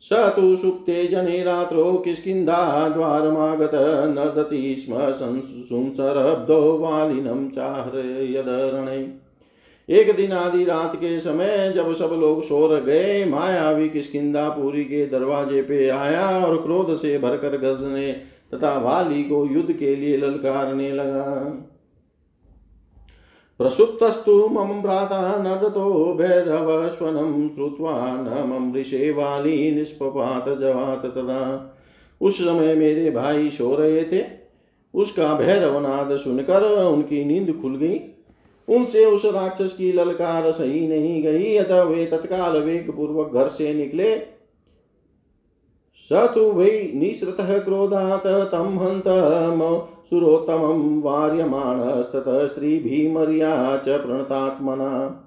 स 0.03 0.13
तु 0.13 0.57
सुप्ते 0.57 1.07
जने 1.07 1.43
रात्रो 1.45 1.93
किष्किन्धा 1.95 2.89
द्वारमागत 2.89 3.71
नर्दति 4.15 4.75
स्म 4.79 5.11
संसरब्धो 5.13 6.79
वालिनं 6.79 7.49
चाहृयदरणे 7.49 8.99
एक 9.89 10.17
दिन 10.17 10.33
आदि 10.33 10.65
रात 10.65 10.97
के 10.97 11.19
समय 11.21 11.73
जब 11.77 11.93
सब 11.95 12.11
लोग 12.13 12.43
सोर 12.43 12.81
गए 12.81 13.25
मायावी 13.25 13.89
किष्किंदापुरी 13.89 14.85
के 14.85 15.07
दरवाजे 15.07 15.63
पे 15.63 15.89
आया 15.89 16.29
और 16.47 16.57
क्रोध 16.63 16.95
से 16.97 17.19
भरकर 17.19 17.57
गजने 17.59 18.13
तथा 18.55 18.79
वाली 18.79 19.23
को 19.23 19.45
युद्ध 19.47 19.73
के 19.73 19.97
लिए 19.97 20.17
ललकारने 20.17 20.93
लगा। 20.93 21.25
प्रसुप्तस्तु 23.59 24.49
मम 24.49 24.83
भ्राता 24.83 25.43
नर्दतो 25.43 26.15
भैरवस्वनं 26.15 27.49
श्रुत्वा 27.49 28.15
न 28.15 28.49
ममृषे 28.49 29.11
वाली 29.11 29.71
निष्पपात 29.71 30.59
जवात 30.59 31.07
तदा। 31.07 31.75
उस 32.21 32.39
समय 32.39 32.75
मेरे 32.75 33.11
भाई 33.11 33.51
सो 33.51 33.75
रहे 33.75 34.05
थे। 34.05 34.25
उसका 34.95 35.35
भैरवनाद 35.35 36.17
सुनकर 36.17 36.85
उनकी 36.85 37.25
नींद 37.25 37.59
खुल 37.63 37.77
गई। 37.77 38.01
उनसे 38.69 39.05
उस 39.05 39.25
राक्षस 39.25 39.77
की 39.77 39.93
ललकार 39.93 40.53
सही 40.53 40.89
नहीं 40.89 41.23
गई, 41.23 41.57
अतः 41.57 41.83
वे 41.83 42.07
तत्काल 42.07 42.59
वेग 42.59 42.91
पूर्वक 42.91 43.33
घर 43.33 43.49
से 43.49 43.75
निकले। 43.75 44.19
स 45.97 46.09
तु 46.13 46.41
वै 46.41 46.93
निःसृतः 46.95 47.59
क्रोधात् 47.59 48.27
तं 48.27 48.77
हन्त 48.77 49.09
सुरोत्तमं 50.11 51.03
वार्यमाणस्ततः 51.03 52.47
स्त्रीभिमर्या 52.47 53.77
च 53.77 53.89
प्रणतात्मना। 53.89 55.21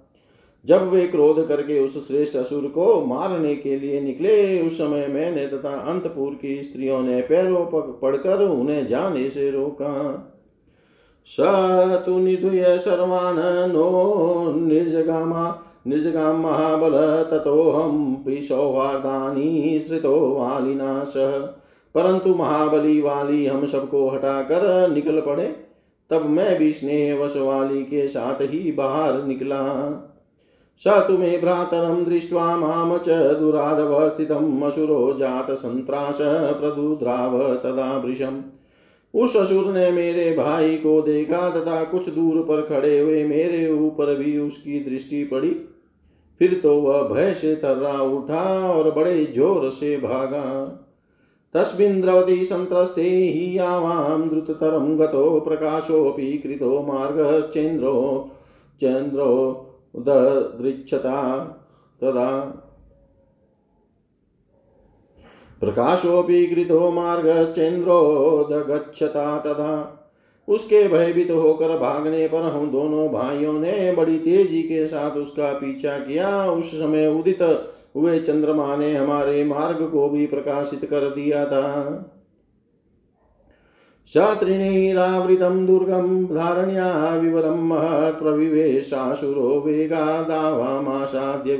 जब 0.66 0.90
वे 0.90 1.08
क्रोध 1.08 1.48
करके 1.48 1.86
उस 1.86 2.08
श्रेष्ठ 2.08 2.38
असुर 2.38 2.64
को 2.64 3.06
मारने 3.06 3.56
के 3.56 3.80
लिए 3.80 4.02
निकले, 4.02 4.62
उस 4.62 4.78
समय 4.78 5.08
मैंने 5.08 5.48
तथा 5.48 5.70
अंतपुर 5.70 6.40
की 6.42 6.64
स्त्रियों 6.64 7.02
ने 7.02 7.22
पैरों 7.22 7.66
पर 7.66 8.00
पड़कर 8.02 8.44
उन्हें 8.44 8.88
जाने 8.88 9.30
से 9.30 9.52
रोका। 9.52 9.94
स 11.26 11.38
तु 12.06 12.20
निधुय 12.20 12.78
सर्वान् 12.78 13.74
नो 13.74 14.54
निर्जगामा 14.56 15.64
निजगां 15.88 16.36
महाबल, 16.36 16.92
ततोऽहं 17.32 18.16
सौहार्दानि 18.42 19.86
श्रितो 19.88 20.20
वालिना 20.34 21.04
सह 21.04 21.64
परंतु 21.96 22.34
महाबली 22.36 23.00
वाली 23.02 23.46
हम 23.46 23.66
सबको 23.66 24.10
हटाकर 24.10 24.90
निकल 24.90 25.20
पड़े। 25.22 25.48
तब 26.10 26.26
मैं 26.26 26.58
भी 26.60 26.72
स्नेहवश 26.74 27.36
वाली 27.38 27.84
के 27.84 28.08
साथ 28.08 28.42
ही 28.42 28.72
बाहर 28.72 29.24
निकला। 29.24 29.64
स 30.82 30.88
तुमे 31.08 31.38
भ्रातरं 31.38 32.04
दृष्ट्वा 32.06 32.56
माम 32.58 32.98
च 32.98 33.10
दुराधव 33.40 34.10
स्थितम् 34.10 34.64
असुरो 34.64 35.14
जातसन्त्रास 35.14 36.18
प्रदुद्राव 36.22 37.38
तदा 37.56 37.98
वृशम् 37.98 38.42
उस 39.14 39.36
असुर 39.38 39.74
ने 39.74 39.92
मेरे 39.92 40.32
भाई 40.38 40.76
को 40.76 41.02
देखा 41.02 41.50
तथा 41.50 41.84
कुछ 41.84 42.10
दूर 42.10 42.42
पर 42.42 42.62
खड़े 42.62 43.00
हुए 43.00 43.24
मेरे 43.24 43.72
ऊपर 43.72 44.16
भी 44.16 44.38
उसकी 44.38 44.80
दृष्टि 44.80 45.24
पड़ी। 45.24 45.50
फिर 46.42 46.60
तो 46.64 46.74
वह 46.74 47.02
भय 47.04 47.34
से 47.34 47.56
तर्रा 47.56 48.02
उठा 48.02 48.70
और 48.70 48.92
बड़े 48.92 49.26
ज़ोर 49.26 49.70
से 49.70 49.96
भागा। 49.98 50.44
तस्मिन् 51.54 52.02
द्रवति 52.02 52.46
सन्त्रस्ते 52.46 53.02
हि 53.02 53.58
यावां 53.58 54.30
द्रुततरं 54.30 55.00
गतो 55.00 55.40
प्रकाशोऽपि 55.40 56.38
कृतो 56.38 56.84
मार्गश्चेन्द्रो, 56.84 58.32
चन्द्रो 58.82 59.64
दृच्छता 59.98 61.46
तदा। 62.02 62.64
प्रकाशोऽपि 65.62 66.48
कृतो 66.48 66.92
मार्गश्चेन्द्रोदगच्छता 66.92 69.38
तथा 69.38 70.04
उसके 70.48 70.88
भयभीत 70.88 71.32
होकर 71.32 71.78
भागने 71.78 72.28
पर 72.28 72.42
हम 72.42 72.72
दोनों 72.72 73.10
भाइयों 73.10 73.54
ने 73.54 73.92
बड़ी 73.92 74.20
तेज़ी 74.20 74.64
के 74.64 74.88
साथ 74.88 75.12
उसका 75.12 75.54
पीछा 75.54 76.00
किया। 76.00 76.52
उस 76.52 76.72
समय 76.72 77.10
उदित 77.10 77.42
हुए 77.98 78.20
चंद्रमा 78.20 78.76
ने 78.76 78.96
हमारे 78.96 79.44
मार्ग 79.44 79.90
को 79.92 80.10
भी 80.10 80.26
प्रकाशित 80.28 80.86
कर 80.86 81.10
दिया 81.10 81.46
था। 81.46 82.14
शात्रिणीरावृतं 84.14 85.66
दुर्गं 85.66 86.26
धारण्या 86.26 87.16
विवरं 87.16 87.68
महत्प्रविवेशासुरो 87.68 89.64
वेगादावामासाद्य 89.66 91.56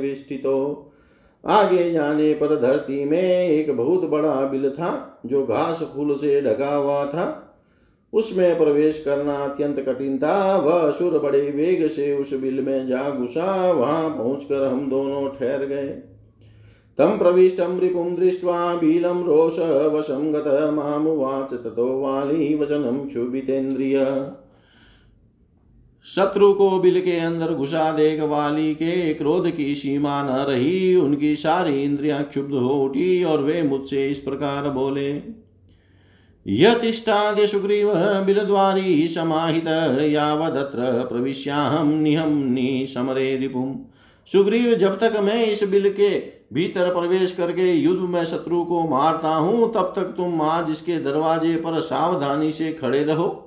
आगे 1.46 1.92
जाने 1.92 2.34
पर 2.34 2.60
धरती 2.60 3.04
में 3.04 3.48
एक 3.48 3.76
बहुत 3.76 4.04
बड़ा 4.04 4.34
बिल 4.34 4.70
था, 4.70 5.20
जो 5.26 5.46
घास 5.46 5.90
फूल 5.94 6.14
से 6.14 6.40
ढका 6.40 6.74
हुआ 6.74 7.06
था। 7.06 7.44
उसमें 8.12 8.58
प्रवेश 8.58 9.02
करना 9.04 9.34
अत्यंत 9.34 9.80
कठिन 9.80 10.18
था। 10.18 10.56
वह 10.56 10.72
असुर 10.72 11.18
बड़े 11.18 11.40
वेग 11.40 11.86
से 11.86 12.18
उस 12.18 12.40
बिल 12.40 12.60
में 12.60 12.86
जा 12.86 13.10
घुसा। 13.10 13.72
वहाँ 13.72 14.10
पहुंचकर 14.10 14.64
हम 14.64 14.90
दोनों 14.90 15.28
ठहर 15.28 15.64
गए। 15.64 16.17
तम 16.98 17.18
प्रविष्टं 17.18 17.78
रिपुं 17.80 18.14
दृष्ट्वा 18.16 18.74
बीलं 18.74 19.22
रोषवशं 19.24 20.32
गतमामुवाच 20.34 21.52
ततो 21.54 21.86
वाली 22.00 22.54
वचनं 22.54 22.96
क्षुभितेन्द्रिय। 23.06 23.98
शत्रु 26.06 26.52
को 26.52 26.78
बिल 26.78 27.00
के 27.00 27.18
अंदर 27.18 27.52
घुसा 27.54 27.90
देख 27.92 28.20
वाली 28.20 28.74
के 28.74 29.14
क्रोध 29.14 29.50
की 29.50 29.74
सीमा 29.74 30.22
न 30.22 30.38
रही, 30.48 30.94
उनकी 30.96 31.34
सारी 31.36 31.82
इंद्रियाँ 31.84 32.22
क्षुब्ध 32.22 32.54
हो 32.54 32.78
उठी 32.84 33.24
और 33.24 33.42
वे 33.42 33.62
मुझसे 33.62 34.06
इस 34.08 34.18
प्रकार 34.18 34.68
बोले, 34.70 35.10
यतिष्ठाद्य 36.46 37.46
सुग्रीव 37.46 37.92
बिलद्वारी 38.26 39.06
समाहित 39.08 39.68
यावदत्र 40.04 41.04
प्रविश्याहं 41.04 41.92
निहं 41.92 42.86
समरे 42.86 43.36
रिपुम 43.36 43.74
सुग्रीव, 44.32 44.74
जब 44.74 44.98
तक 44.98 45.16
मैं 45.20 45.44
इस 45.46 45.62
बिल 45.64 45.90
के 45.90 46.37
भीतर 46.50 46.92
प्रवेश 46.94 47.32
करके 47.32 47.72
युद्ध 47.72 48.00
में 48.00 48.24
शत्रु 48.24 48.62
को 48.64 48.86
मारता 48.88 49.28
हूँ, 49.28 49.72
तब 49.72 49.92
तक 49.96 50.14
तुम 50.16 50.42
आज 50.42 50.70
इसके 50.70 50.98
दरवाजे 50.98 51.54
पर 51.56 51.80
सावधानी 51.80 52.50
से 52.52 52.72
खड़े 52.72 53.02
रहो। 53.04 53.44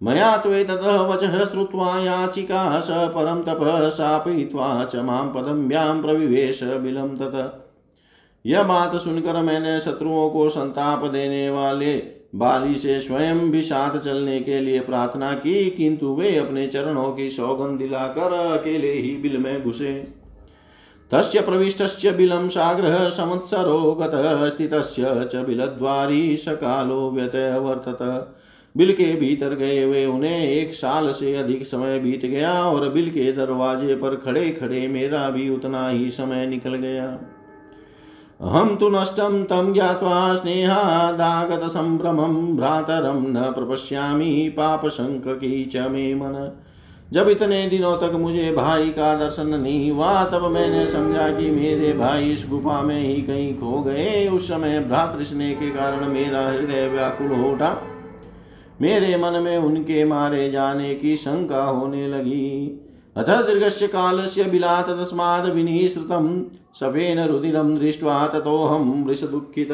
मया 0.00 0.36
त्वेततः 0.36 1.00
वचः 1.02 1.44
श्रुत्वा 1.44 1.98
याचिका 1.98 2.80
स 2.80 2.88
परं 2.90 3.42
तपः 3.42 3.88
शापयित्वा 3.90 4.84
च 4.84 4.96
माँ 4.96 5.22
पदम्यां 5.36 6.02
प्रविवेश 6.02 6.62
बिलं 6.62 7.16
तत। 7.16 7.62
यह 8.44 8.62
बात 8.62 8.96
सुनकर 8.96 9.42
मैंने 9.42 9.78
शत्रुओं 9.80 10.28
को 10.30 10.48
संताप 10.48 11.04
देने 11.04 11.48
वाले 11.50 11.96
बाली 12.34 12.74
से 12.74 12.98
स्वयं 13.00 13.38
भी 13.50 13.62
साथ 13.62 13.98
चलने 13.98 14.40
के 14.40 14.60
लिए 14.60 14.80
प्रार्थना 14.80 15.32
की, 15.32 15.70
किंतु 15.70 16.14
वे 16.14 16.36
अपने 16.36 16.66
चरणों 16.66 17.10
की 17.12 17.30
सौगंध 17.30 17.78
दिलाकर 17.78 18.32
अकेले 18.32 18.92
ही 18.92 19.16
बिल 19.16 19.36
में 19.38 19.64
घुसे। 19.64 19.92
तस्य 21.12 21.40
प्रविष्टस्य 21.40 22.12
बिलं 22.12 22.48
साग्रह 22.48 23.08
संवत्सरो 23.08 23.92
गतः 23.92 24.48
स्थितस्य 24.48 25.28
च 25.32 25.36
बिलद्वारी 25.36 26.36
सकालो 26.36 27.10
व्यतवर्तत 27.10 28.34
बिल 28.76 28.92
के 28.92 29.14
भीतर 29.14 29.54
गए 29.54 29.84
हुए 29.84 30.06
उन्हें 30.06 30.48
एक 30.48 30.74
साल 30.74 31.12
से 31.12 31.36
अधिक 31.36 31.66
समय 31.66 31.98
बीत 31.98 32.26
गया 32.26 32.64
और 32.64 32.88
बिल 32.88 33.10
के 33.10 33.32
दरवाजे 33.32 33.94
पर 33.94 34.16
खड़े 34.16 34.50
खड़े 34.50 34.88
मेरा 34.88 35.30
भी 35.30 35.50
उतना 35.50 35.88
ही 35.88 36.10
समय 36.10 36.46
निकल 36.46 36.74
गया। 36.74 37.18
अहं 38.40 38.76
तु 38.76 38.88
नष्टं 38.88 39.44
तं 39.44 39.72
ज्ञात्वा 39.72 40.34
स्नेहादागतसम्भ्रमं 40.34 42.56
भ्रातरं 42.56 43.22
न 43.22 43.52
प्रपश्यामि 43.52 44.54
पापशङ्ककी 44.56 45.64
च 45.64 45.76
मे 45.76 46.14
मन। 46.14 46.62
जब 47.12 47.28
इतने 47.28 47.68
दिनों 47.68 47.96
तक 47.96 48.14
मुझे 48.14 48.52
भाई 48.52 48.88
का 48.88 49.14
दर्शन 49.14 49.46
नहीं 49.46 49.90
हुआ, 49.90 50.24
तब 50.24 50.44
मैंने 50.44 50.86
समझा 50.86 51.28
कि 51.28 51.50
मेरे 51.50 51.92
भाई 51.92 52.30
इस 52.30 52.46
गुफा 52.50 52.82
में 52.82 53.00
ही 53.00 53.22
कहीं 53.22 53.54
खो 53.54 53.82
गए। 53.82 54.28
उस 54.28 54.48
समय 54.48 54.80
भ्रातृष्णे 54.80 55.52
के 55.52 55.70
कारण 55.70 56.08
मेरा 56.08 56.48
हृदय 56.48 56.88
व्याकुल 56.88 57.26
हो 57.26 57.52
उठा। 57.52 57.82
मेरे 58.80 59.16
मन 59.16 59.32
में 59.32 59.58
उनके 59.58 60.04
मारे 60.04 60.50
जाने 60.50 60.94
की 60.94 61.16
शंका 61.16 61.64
होने 61.64 62.08
लगी। 62.08 62.82
अथ 63.16 63.24
दीर्घस्य 63.24 63.86
कालस्य 63.86 64.44
बिलात 64.44 64.90
तस्माद् 64.90 65.50
विनिसृतं 65.50 66.44
सफेन 66.74 67.24
रुधिरं 67.24 67.78
दृष्ट्वा 67.78 68.26
ततोऽहं 68.26 69.04
वृषदुःखित। 69.04 69.72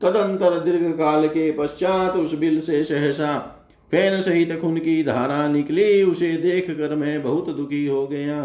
तदंतर 0.00 0.58
दीर्घ 0.58 0.94
काल 0.94 1.28
के 1.28 1.50
पश्चात 1.52 2.16
उस 2.16 2.38
बिल 2.38 2.60
से 2.60 2.84
सहसा 2.84 3.54
फ़ैन 3.90 4.20
सहित 4.20 4.60
खून 4.60 4.78
की 4.78 5.02
धारा 5.04 5.48
निकली, 5.48 6.02
उसे 6.02 6.32
देख 6.32 6.70
कर 6.70 6.94
मैं 6.94 7.22
बहुत 7.22 7.50
दुखी 7.50 7.86
हो 7.86 8.06
गया। 8.06 8.42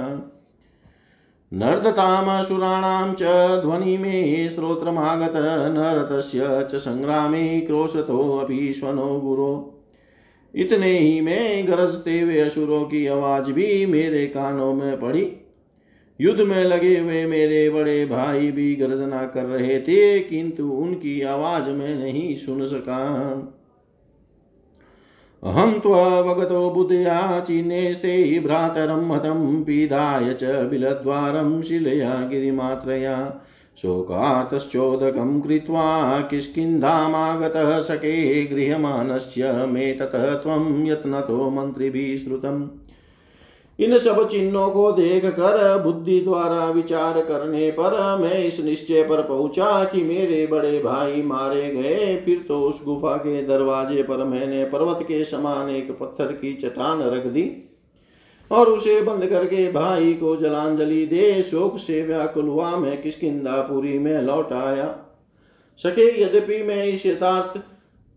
नर्दतामसुराणां 1.53 3.13
च 3.13 3.23
ध्वनि 3.61 3.97
मे 3.97 4.49
श्रोत्रमागत 4.49 5.33
नरतस्य 5.77 6.67
च 6.71 6.75
सङ्ग्रामे 6.75 7.59
क्रोशतोऽपि 7.59 8.73
स्वनो 8.73 9.19
गुरो। 9.19 9.79
इतने 10.55 10.97
ही 10.99 11.21
में 11.21 11.67
गरजते 11.67 12.19
हुए 12.19 12.39
असुरों 12.39 12.83
की 12.83 13.07
आवाज़ 13.07 13.51
भी 13.51 13.85
मेरे 13.85 14.27
कानों 14.27 14.73
में 14.73 14.99
पड़ी। 14.99 15.31
युद्ध 16.21 16.41
में 16.41 16.63
लगे 16.63 16.97
हुए 16.99 17.25
मेरे 17.25 17.69
बड़े 17.69 18.05
भाई 18.05 18.51
भी 18.51 18.75
गर्जना 18.75 19.25
कर 19.25 19.43
रहे 19.43 19.79
थे, 19.79 20.19
किंतु 20.19 20.69
उनकी 20.69 21.21
आवाज़ 21.21 21.69
में 21.69 21.95
नहीं 21.95 22.35
सुन 22.35 22.65
सका। 22.65 22.99
अहं 25.45 25.79
त्ववगतो 25.79 26.69
बुधया 26.69 27.39
चीनेस्ते 27.39 28.39
भ्रातरं 28.39 29.15
हतं 29.15 29.63
पीडाय 29.63 30.33
च 30.33 30.43
बिलद्वारं 30.43 31.61
शिलया 31.61 32.27
गिरिमात्रया। 32.31 33.41
शोकातश्चोदकं 33.77 35.41
कृत्वा 35.41 36.21
किष्किन्धामागतः 36.21 37.79
सखे 37.79 38.43
गृह्यमानस्य 38.43 39.51
मे 39.51 39.93
ततः 39.93 40.33
त्वं 40.33 40.85
यत्नतो 40.87 41.49
मन्त्रिभिः 41.49 42.17
श्रुतम्। 42.17 42.67
इन 43.83 43.97
सब 43.99 44.27
चिन्हों 44.29 44.69
को 44.69 44.91
देख 44.91 45.25
कर 45.25 45.81
बुद्धि 45.83 46.19
द्वारा 46.19 46.65
विचार 46.71 47.19
करने 47.21 47.69
पर 47.71 47.93
मैं 48.19 48.43
इस 48.43 48.59
निश्चय 48.59 49.03
पर 49.03 49.21
पहुँचा 49.21 49.83
कि 49.83 50.03
मेरे 50.03 50.45
बड़े 50.47 50.79
भाई 50.79 51.21
मारे 51.21 51.69
गए। 51.71 52.15
फिर 52.25 52.45
तो 52.47 52.59
उस 52.61 52.83
गुफा 52.85 53.15
के 53.17 53.41
दरवाजे 53.43 54.03
पर 54.03 54.23
मैंने 54.23 54.63
पर्वत 54.65 54.99
के 55.03 55.23
समान 55.23 55.69
एक 55.69 55.91
पत्थर 55.99 56.31
की 56.33 56.53
चट्टान 56.53 57.01
रख 57.03 57.25
दी 57.27 57.45
और 58.51 58.69
उसे 58.69 59.01
बंद 59.01 59.25
करके 59.25 59.71
भाई 59.71 60.13
को 60.13 60.35
जलांजलि 60.35 61.05
दे। 61.05 61.41
शोक 61.43 61.77
से 61.77 62.01
व्याकुल 62.01 62.47
हुआ 62.47 62.75
मैं 62.77 63.01
किसकिदापुरी 63.01 63.97
में 63.99 64.21
लौट 64.21 64.53
आया। 64.53 64.87
सके 65.79 66.07
यद्यपि 66.21 66.61
मैं 66.63 66.83
इस 66.85 67.05
यथार्थ 67.05 67.59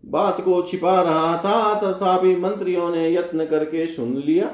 बात 0.03 0.41
को 0.41 0.61
छिपा 0.61 1.01
रहा 1.01 1.37
था, 1.37 1.73
तथापि 1.75 2.35
मंत्रियों 2.35 2.89
ने 2.91 3.09
यत्न 3.13 3.45
करके 3.45 3.85
सुन 3.87 4.13
लिया। 4.25 4.49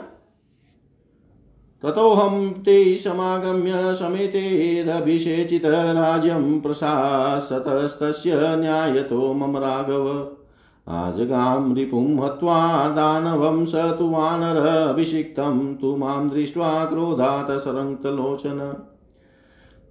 ततोऽहं 1.83 2.49
ते 2.49 2.97
समागम्य 2.97 3.93
समेतेरभिषेचितराज्यं 3.93 6.61
प्रशासतस्तस्य 6.61 8.35
न्यायतो 8.35 9.33
मम 9.33 9.57
राघव। 9.57 10.27
आजगां 10.87 11.75
रिपुं 11.75 12.25
हत्वा 12.25 12.89
दानवं 12.89 13.65
स 13.65 13.75
तु 13.75 14.09
वानरभिषिक्तं 14.09 15.75
तु 15.75 15.95
माँ 15.95 16.29
दृष्ट्वा 16.29 16.85
क्रोधात् 16.85 17.59
सरङ्क्तलोचन। 17.59 18.75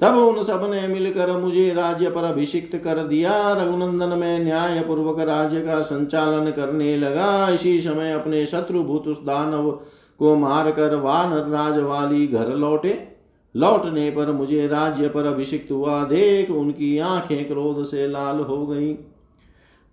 तब 0.00 0.16
उन 0.16 0.42
सबने 0.42 0.88
मिलकर 0.88 1.36
मुझे 1.36 1.74
राज्य 1.74 2.10
पर 2.10 2.24
अभिषिक्त 2.24 2.76
कर 2.76 2.94
दिया। 2.94 3.52
रघुनंदन 3.52 4.18
में 4.18 4.44
न्याय 4.44 4.80
पूर्वक 4.80 5.20
राज्य 5.20 5.60
का 5.60 5.80
संचालन 5.80 6.50
करने 6.50 6.96
लगा। 6.96 7.48
इसी 7.48 7.80
समय 7.80 8.12
अपने 8.12 8.46
शत्रुभूत 8.46 9.08
उस 9.08 9.22
दानव 9.22 9.80
को 10.22 10.34
मारकर 10.36 10.94
वानर 10.94 11.48
राज 11.48 11.78
वाली 11.78 12.26
घर 12.26 12.48
लौटे। 12.48 13.08
लौटने 13.56 14.10
पर 14.10 14.32
मुझे 14.32 14.66
राज्य 14.66 15.08
पर 15.08 15.26
अभिषिक्त 15.26 15.72
हुआ। 15.72 16.02
देख 16.04 16.50
उनकी 16.50 16.98
आँखें 16.98 17.48
क्रोध 17.48 17.84
से 17.84 18.08
लाल 18.08 18.38
हो 18.40 18.66
गईं। 18.66 18.94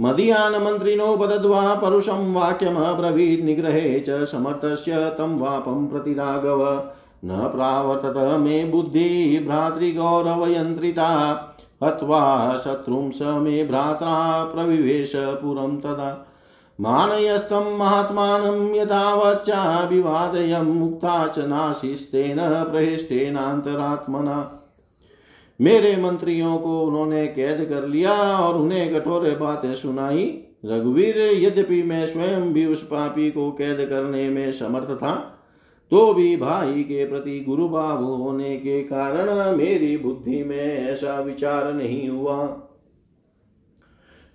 मदीयान 0.01 0.53
मन्त्रिणो 0.63 1.15
बदद्वा 1.17 1.75
परुषं 1.75 2.33
वाक्यमब्रवीत् 2.33 3.45
निग्रहे 3.45 3.99
च 3.99 4.09
समर्थस्य 4.09 4.93
तं 4.95 5.37
वापं 5.39 5.87
प्रति 5.87 6.13
राघव 6.13 6.63
न 7.25 7.51
प्रावर्तत 7.55 8.39
मे 8.39 8.63
बुद्धि 8.65 9.43
भ्रातृगौरवयन्त्रिता। 9.47 11.09
हत्वा 11.83 12.21
शत्रुं 12.57 13.11
स 13.11 13.19
मे 13.21 13.63
भ्रात्रा 13.65 14.43
प्रविवेश 14.45 15.11
पुरं 15.15 15.77
तदा। 15.77 16.28
मानयस्तं 16.79 17.77
महात्मानं 17.77 18.75
यथावच्चाभिवादयं 18.75 20.67
मुक्ता 20.73 21.27
च 21.27 21.39
नाशिस्तेन 21.39 22.37
प्रहिष्टेनान्तरात्मना 22.71 24.35
मेरे 25.59 25.95
मंत्रियों 25.95 26.57
को 26.57 26.81
उन्होंने 26.81 27.25
कैद 27.27 27.65
कर 27.69 27.87
लिया 27.87 28.13
और 28.37 28.57
उन्हें 28.57 28.93
कठोर 28.93 29.25
बातें 29.37 29.73
सुनाई। 29.75 30.23
रघुवीर, 30.65 31.17
यद्यपि 31.35 31.81
मैं 31.83 32.05
स्वयं 32.05 32.53
भी 32.53 32.65
उस 32.65 32.83
पापी 32.83 33.29
को 33.31 33.51
कैद 33.51 33.85
करने 33.89 34.29
में 34.29 34.51
समर्थ 34.51 34.95
था 34.95 35.13
तो 35.91 36.13
भी 36.13 36.35
भाई 36.37 36.83
के 36.83 37.05
प्रति 37.05 37.39
गुरु 37.39 37.67
भाव 37.69 38.03
होने 38.03 38.55
के 38.57 38.81
कारण 38.83 39.57
मेरी 39.57 39.97
बुद्धि 39.97 40.43
में 40.43 40.89
ऐसा 40.89 41.19
विचार 41.19 41.73
नहीं 41.73 42.09
हुआ। 42.09 42.35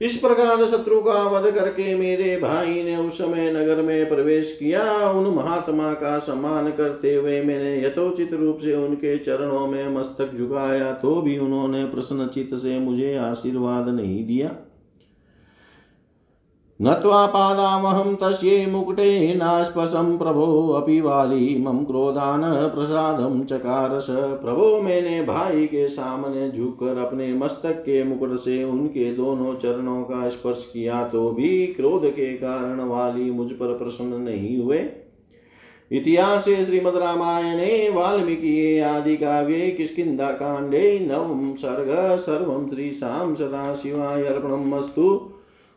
इस 0.00 0.16
प्रकार 0.16 0.64
शत्रु 0.66 1.00
का 1.00 1.22
वध 1.30 1.50
करके 1.54 1.94
मेरे 1.94 2.36
भाई 2.36 2.82
ने 2.82 2.96
उस 2.96 3.18
समय 3.18 3.50
नगर 3.52 3.82
में 3.82 4.08
प्रवेश 4.08 4.56
किया। 4.58 4.82
उन 5.10 5.26
महात्मा 5.34 5.92
का 5.94 6.18
सम्मान 6.18 6.70
करते 6.70 7.14
हुए 7.14 7.40
मैंने 7.42 7.76
यथोचित 7.84 8.32
रूप 8.32 8.58
से 8.58 8.74
उनके 8.76 9.16
चरणों 9.18 9.66
में 9.66 9.88
मस्तक 9.88 10.34
झुकाया 10.34 10.92
तो 10.92 11.20
भी 11.22 11.38
उन्होंने 11.38 11.84
प्रश्नचित 11.84 12.54
से 12.54 12.78
मुझे 12.78 13.14
आशीर्वाद 13.16 13.88
नहीं 13.88 14.24
दिया। 14.26 14.50
नत्वा 16.80 17.26
तस्यै 18.14 18.66
मुकुटे 18.66 19.34
नास्पशं 19.34 20.16
प्रभो 20.18 20.68
अपि 20.68 21.00
वाली 21.00 21.58
मम 21.58 21.84
क्रोधान 21.84 22.42
प्रसादं 22.74 23.44
चकारस। 23.44 24.06
प्रभो 24.10 24.80
मैंने 24.82 25.22
भाई 25.22 25.66
के 25.66 25.86
सामने 25.88 26.50
झुककर 26.50 26.98
अपने 26.98 27.32
मस्तक 27.34 27.78
के 27.80 28.02
मुकुट 28.04 28.36
से 28.36 28.64
उनके 28.64 29.10
दोनों 29.12 29.54
चरणों 29.54 30.02
का 30.02 30.28
स्पर्श 30.28 30.70
किया 30.72 31.02
तो 31.04 31.30
भी 31.30 31.66
क्रोध 31.66 32.08
के 32.10 32.32
कारण 32.32 32.80
वाली 32.80 33.30
मुझ 33.30 33.50
पर 33.50 33.76
प्रसन्न 33.78 34.20
नहीं 34.22 34.56
हुए। 34.62 34.78
इतिहास 35.90 36.44
श्रीमद 36.44 36.96
रामायणे, 36.96 37.88
वाल्मीकि 37.90 38.80
आदि 38.80 39.16
काव्ये 39.16 39.70
किष्किन्धा 39.70 40.30
कांडे 40.30 41.08
नवम 41.10 41.54
सर्ग, 41.54 42.16
सर्व 42.16 42.66
श्री 42.68 42.90
शाम 42.90 43.34
सदा 43.34 43.74
शिवाय 43.74 44.24
अर्पणमस्तु। 44.24 45.30